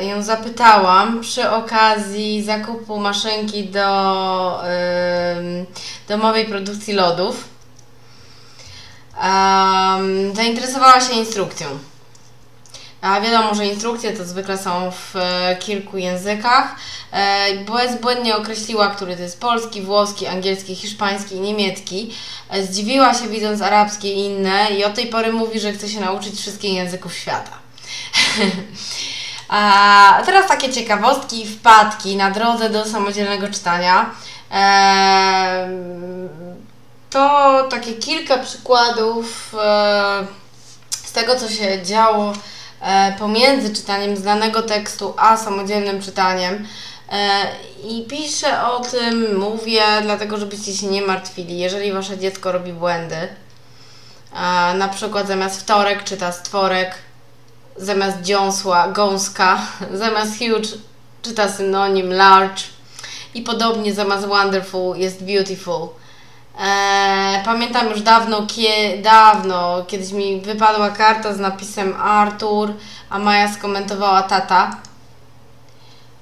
[0.00, 5.36] ją zapytałam przy okazji zakupu maszynki do e,
[6.08, 7.52] domowej produkcji lodów.
[10.34, 11.66] Zainteresowała się instrukcją.
[13.02, 16.76] A wiadomo, że instrukcje to zwykle są w e, kilku językach.
[17.12, 22.14] E, bezbłędnie określiła, który to jest polski, włoski, angielski, hiszpański i niemiecki.
[22.50, 26.00] E, zdziwiła się widząc arabskie i inne i od tej pory mówi, że chce się
[26.00, 27.50] nauczyć wszystkich języków świata.
[29.48, 34.10] A teraz takie ciekawostki i wpadki na drodze do samodzielnego czytania.
[37.10, 39.54] To takie kilka przykładów
[40.90, 42.32] z tego, co się działo
[43.18, 46.66] pomiędzy czytaniem znanego tekstu a samodzielnym czytaniem.
[47.84, 51.58] I piszę o tym, mówię, dlatego żebyście się nie martwili.
[51.58, 53.28] Jeżeli wasze dziecko robi błędy,
[54.74, 56.94] na przykład zamiast wtorek czyta stworek,
[57.76, 59.60] zamiast dziąsła, gąska,
[59.94, 60.68] zamiast huge
[61.22, 62.62] czyta synonim large
[63.34, 65.88] i podobnie zamiast wonderful jest beautiful.
[66.60, 72.72] Eee, pamiętam już dawno, kie, dawno, kiedyś mi wypadła karta z napisem Artur,
[73.10, 74.76] a Maja skomentowała tata.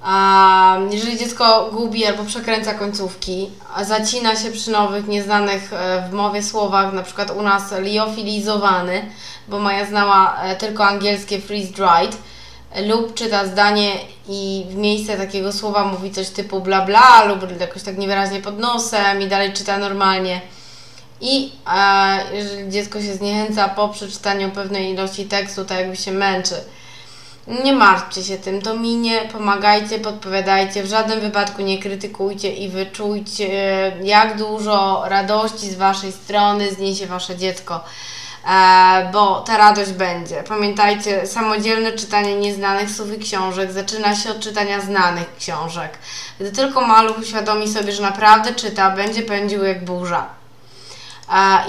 [0.03, 6.13] A jeżeli dziecko gubi albo przekręca końcówki, a zacina się przy nowych, nieznanych e, w
[6.13, 9.05] mowie słowach, na przykład u nas liofilizowany,
[9.47, 12.15] bo Maja znała e, tylko angielskie freeze-dried,
[12.75, 13.91] lub czyta zdanie
[14.27, 18.59] i w miejsce takiego słowa mówi coś typu bla bla lub jakoś tak niewyraźnie pod
[18.59, 20.41] nosem i dalej czyta normalnie.
[21.21, 26.55] I e, jeżeli dziecko się zniechęca po przeczytaniu pewnej ilości tekstu, to jakby się męczy.
[27.63, 33.47] Nie martwcie się tym, to minie, pomagajcie, podpowiadajcie, w żadnym wypadku nie krytykujcie i wyczujcie,
[34.03, 38.20] jak dużo radości z Waszej strony zniesie Wasze dziecko, e,
[39.13, 40.43] bo ta radość będzie.
[40.43, 45.97] Pamiętajcie, samodzielne czytanie nieznanych słów i książek zaczyna się od czytania znanych książek.
[46.39, 50.25] Gdy tylko maluch uświadomi sobie, że naprawdę czyta, będzie pędził jak burza.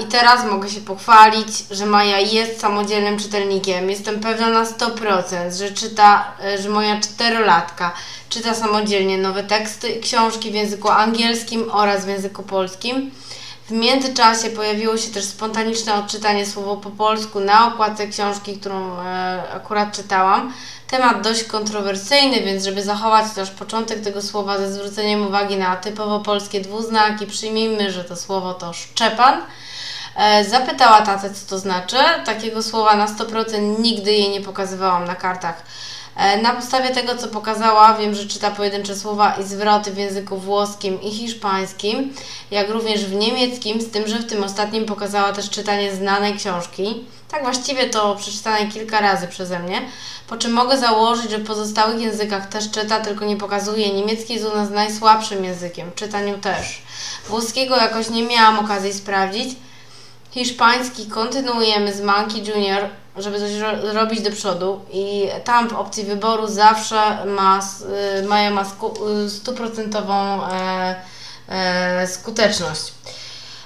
[0.03, 3.91] I teraz mogę się pochwalić, że Maja jest samodzielnym czytelnikiem.
[3.91, 7.93] Jestem pewna na 100%, że czyta, że moja czterolatka
[8.29, 13.11] czyta samodzielnie nowe teksty i książki w języku angielskim oraz w języku polskim.
[13.73, 19.97] Międzyczasie pojawiło się też spontaniczne odczytanie słowo po polsku na okładce książki, którą e, akurat
[19.97, 20.53] czytałam.
[20.91, 26.21] Temat dość kontrowersyjny, więc żeby zachować też początek tego słowa ze zwróceniem uwagi na typowo
[26.21, 29.41] polskie dwuznaki, przyjmijmy, że to słowo to szczepan.
[30.17, 31.97] E, zapytała tatę, co to znaczy.
[32.25, 35.63] Takiego słowa na 100% nigdy jej nie pokazywałam na kartach.
[36.17, 40.39] E, na podstawie tego, co pokazała, wiem, że czyta pojedyncze słowa i zwroty w języku
[40.39, 42.15] włoskim i hiszpańskim,
[42.51, 47.05] jak również w niemieckim, z tym, że w tym ostatnim pokazała też czytanie znanej książki.
[47.31, 49.83] Tak właściwie to przeczytane kilka razy przeze mnie,
[50.29, 53.95] po czym mogę założyć, że w pozostałych językach też czyta, tylko nie pokazuje.
[53.95, 56.83] Niemiecki jest u nas najsłabszym językiem, czytaniu też.
[57.29, 59.57] Włoskiego jakoś nie miałam okazji sprawdzić.
[60.31, 66.05] Hiszpański kontynuujemy z Monkey Junior, żeby coś ro robić do przodu i tam w opcji
[66.05, 67.61] wyboru zawsze ma,
[68.19, 68.63] y, Maja ma
[69.27, 70.97] y, stuprocentową e,
[71.49, 72.93] e, skuteczność.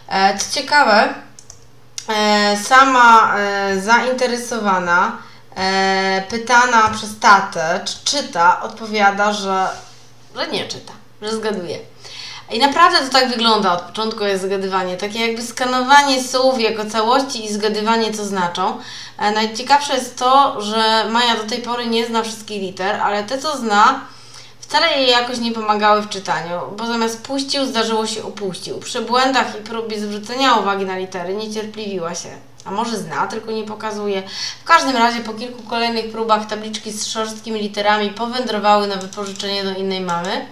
[0.08, 1.14] E, co ciekawe,
[2.64, 3.34] sama
[3.80, 5.18] zainteresowana,
[6.28, 9.68] pytana przez tatę, czy czyta, odpowiada, że,
[10.36, 10.92] że nie czyta,
[11.22, 11.78] że zgaduje.
[12.50, 14.96] I naprawdę to tak wygląda od początku jest zgadywanie.
[14.96, 18.78] Takie jakby skanowanie słów jako całości i zgadywanie co znaczą.
[19.18, 23.38] E, najciekawsze jest to, że Maja do tej pory nie zna wszystkich liter, ale te
[23.38, 24.00] co zna,
[24.60, 28.78] wcale jej jakoś nie pomagały w czytaniu, bo zamiast puścił, zdarzyło się upuścił.
[28.78, 32.28] Przy błędach i próbie zwrócenia uwagi na litery niecierpliwiła się.
[32.64, 34.22] A może zna, tylko nie pokazuje.
[34.60, 39.70] W każdym razie po kilku kolejnych próbach tabliczki z szorstkimi literami powędrowały na wypożyczenie do
[39.70, 40.46] innej mamy.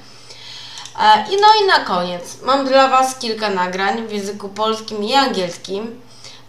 [1.00, 5.14] E, I no i na koniec, mam dla Was kilka nagrań w języku polskim i
[5.14, 6.00] angielskim.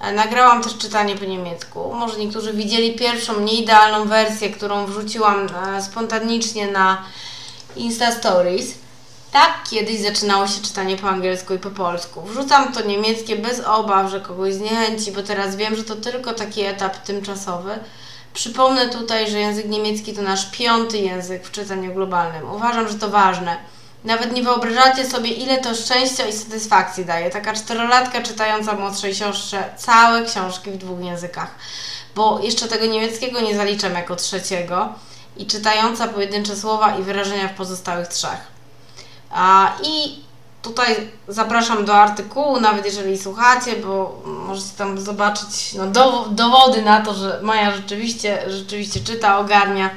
[0.01, 1.93] E, nagrałam też czytanie po niemiecku.
[1.93, 7.03] Może niektórzy widzieli pierwszą, nieidealną wersję, którą wrzuciłam e, spontanicznie na
[7.75, 8.73] Insta Stories.
[9.31, 12.21] Tak kiedyś zaczynało się czytanie po angielsku i po polsku.
[12.21, 16.61] Wrzucam to niemieckie bez obaw, że kogoś zniechęci, bo teraz wiem, że to tylko taki
[16.61, 17.79] etap tymczasowy.
[18.33, 22.51] Przypomnę tutaj, że język niemiecki to nasz piąty język w czytaniu globalnym.
[22.51, 23.57] Uważam, że to ważne.
[24.05, 27.29] Nawet nie wyobrażacie sobie, ile to szczęścia i satysfakcji daje.
[27.29, 31.55] Taka czterolatka czytająca młodszej siostrze całe książki w dwóch językach.
[32.15, 34.89] Bo jeszcze tego niemieckiego nie zaliczam jako trzeciego
[35.37, 38.47] i czytająca pojedyncze słowa i wyrażenia w pozostałych trzech.
[39.31, 40.19] A, I
[40.61, 45.85] tutaj zapraszam do artykułu, nawet jeżeli słuchacie, bo możecie tam zobaczyć no,
[46.29, 49.89] dowody na to, że Maja rzeczywiście, rzeczywiście czyta, ogarnia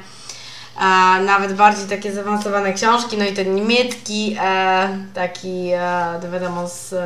[1.25, 6.97] nawet bardziej takie zaawansowane książki, no i ten niemiecki, e, taki, e, wiadomo, z, e,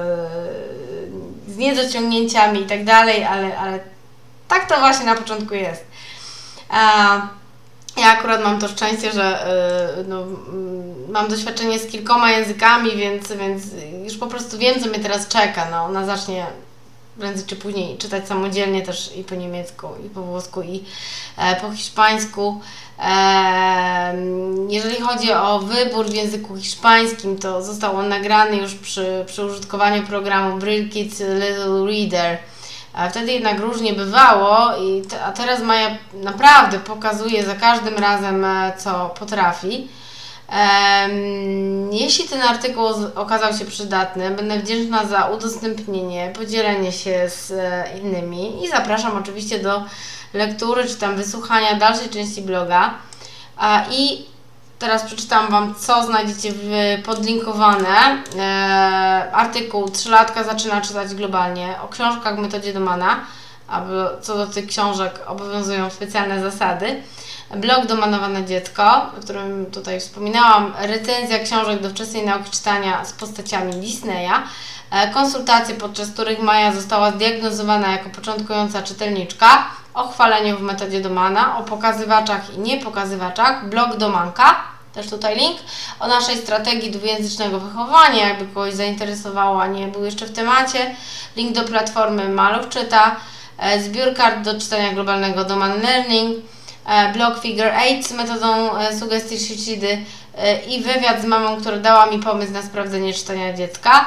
[1.47, 3.80] z niedociągnięciami i tak dalej, ale, ale
[4.47, 5.86] tak to właśnie na początku jest.
[7.97, 9.45] Ja akurat mam to szczęście, że
[9.97, 10.24] yy, no,
[11.09, 13.63] mam doświadczenie z kilkoma językami, więc, więc
[14.03, 15.67] już po prostu wiem, co mnie teraz czeka.
[15.71, 16.45] No, ona zacznie
[17.20, 20.84] prędzej czy później czytać samodzielnie też i po niemiecku, i po włosku, i
[21.38, 22.61] e, po hiszpańsku.
[22.99, 24.16] E,
[24.70, 30.03] jeżeli chodzi o wybór w języku hiszpańskim, to został on nagrany już przy, przy użytkowaniu
[30.03, 32.38] programu Brill Kids Little Reader.
[32.93, 38.74] A wtedy jednak różnie bywało, i a teraz Maja naprawdę pokazuje za każdym razem, e,
[38.78, 39.88] co potrafi.
[41.91, 42.85] Jeśli ten artykuł
[43.15, 49.59] okazał się przydatny, będę wdzięczna za udostępnienie, podzielenie się z e, innymi i zapraszam oczywiście
[49.59, 49.83] do
[50.33, 52.93] lektury czy tam wysłuchania dalszej części bloga.
[53.91, 54.33] I
[54.83, 56.69] Teraz przeczytam Wam, co znajdziecie w
[57.05, 58.23] podlinkowane.
[58.37, 63.19] E, artykuł Trzylatka zaczyna czytać globalnie o książkach w metodzie Domana,
[63.67, 67.01] aby co do tych książek obowiązują specjalne zasady.
[67.56, 73.74] Blog Domanowane Dziecko, o którym tutaj wspominałam, recenzja książek do wczesnej nauki czytania z postaciami
[73.74, 74.34] Disneya,
[74.91, 81.58] e, konsultacje, podczas których Maja została zdiagnozowana jako początkująca czytelniczka, o chwaleniu w metodzie Domana,
[81.58, 84.56] o pokazywaczach i niepokazywaczach, blog Domanka,
[84.93, 85.58] też tutaj link,
[85.99, 90.95] o naszej strategii dwujęzycznego wychowania, jakby kogoś zainteresowało, a nie był jeszcze w temacie.
[91.36, 93.16] Link do platformy Maluch Czyta,
[93.58, 96.53] e, zbiór kart do czytania globalnego Domain Learning,
[97.13, 99.97] blog Figure 8 z metodą e, sugestii Shishidy
[100.67, 104.05] i wywiad z mamą, która dała mi pomysł na sprawdzenie czytania dziecka.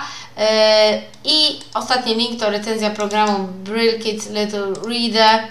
[1.24, 5.48] I ostatni link to recenzja programu Brill Kids Little Reader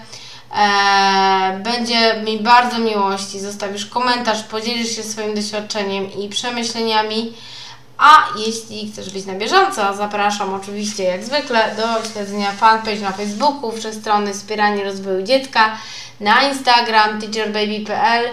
[1.62, 7.34] będzie mi bardzo miło, jeśli zostawisz komentarz, podzielisz się swoim doświadczeniem i przemyśleniami.
[7.98, 13.72] A jeśli chcesz być na bieżąco, zapraszam oczywiście jak zwykle do śledzenia fanpage na Facebooku,
[13.72, 15.76] wszechstronny wspieranie rozwoju dziecka,
[16.20, 18.24] na Instagram teacherbaby.pl,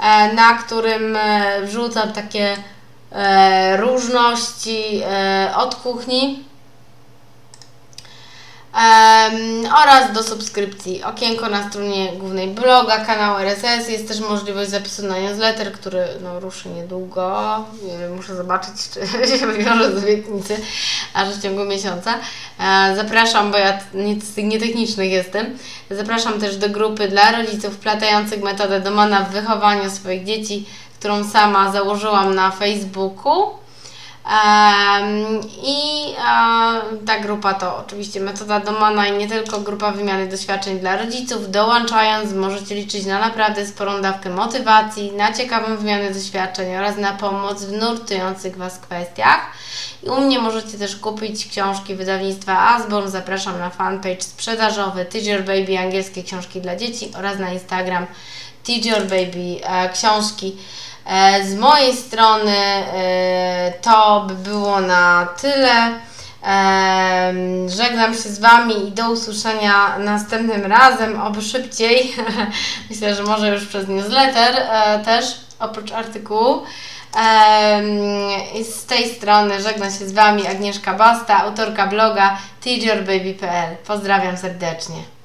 [0.00, 2.56] e, na którym e, wrzucam takie
[3.12, 5.02] e, różności
[5.56, 6.44] od kuchni
[9.76, 13.88] oraz do subskrypcji okienko na stronie głównej bloga, kanał RSS.
[13.88, 17.56] Jest też możliwość zapisu na newsletter, który no, ruszy niedługo.
[18.16, 19.00] Muszę zobaczyć, czy
[19.38, 20.56] się wywiąże z obietnicy,
[21.14, 22.14] aż w ciągu miesiąca.
[22.60, 25.58] E, zapraszam, bo ja nie, z tych nietechnicznych jestem.
[25.90, 30.66] Zapraszam też do grupy dla rodziców wplatających metodę Domana w wychowaniu swoich dzieci,
[30.98, 33.59] którą sama założyłam na Facebooku.
[35.62, 36.14] I
[37.06, 41.50] ta grupa to oczywiście metoda Domana i nie tylko grupa wymiany doświadczeń dla rodziców.
[41.50, 47.64] Dołączając możecie liczyć na naprawdę sporą dawkę motywacji, na ciekawą wymianę doświadczeń oraz na pomoc
[47.64, 49.40] w nurtujących Was kwestiach.
[50.02, 53.10] I u mnie możecie też kupić książki wydawnictwa Asborn.
[53.10, 58.06] Zapraszam na fanpage sprzedażowy Teacher Baby angielskie książki dla dzieci oraz na Instagram
[58.64, 60.56] Teacher Baby e, książki.
[61.10, 66.00] E, z mojej strony e, to by było na tyle.
[66.46, 67.32] E,
[67.66, 72.14] żegnam się z Wami i do usłyszenia następnym razem, oby szybciej.
[72.90, 74.56] Myślę, że może już przez newsletter
[75.04, 75.24] też,
[75.58, 76.62] oprócz artykułu.
[78.72, 83.76] Z tej strony żegna się z Wami Agnieszka Basta, autorka bloga teacherbaby.pl.
[83.86, 85.19] Pozdrawiam serdecznie.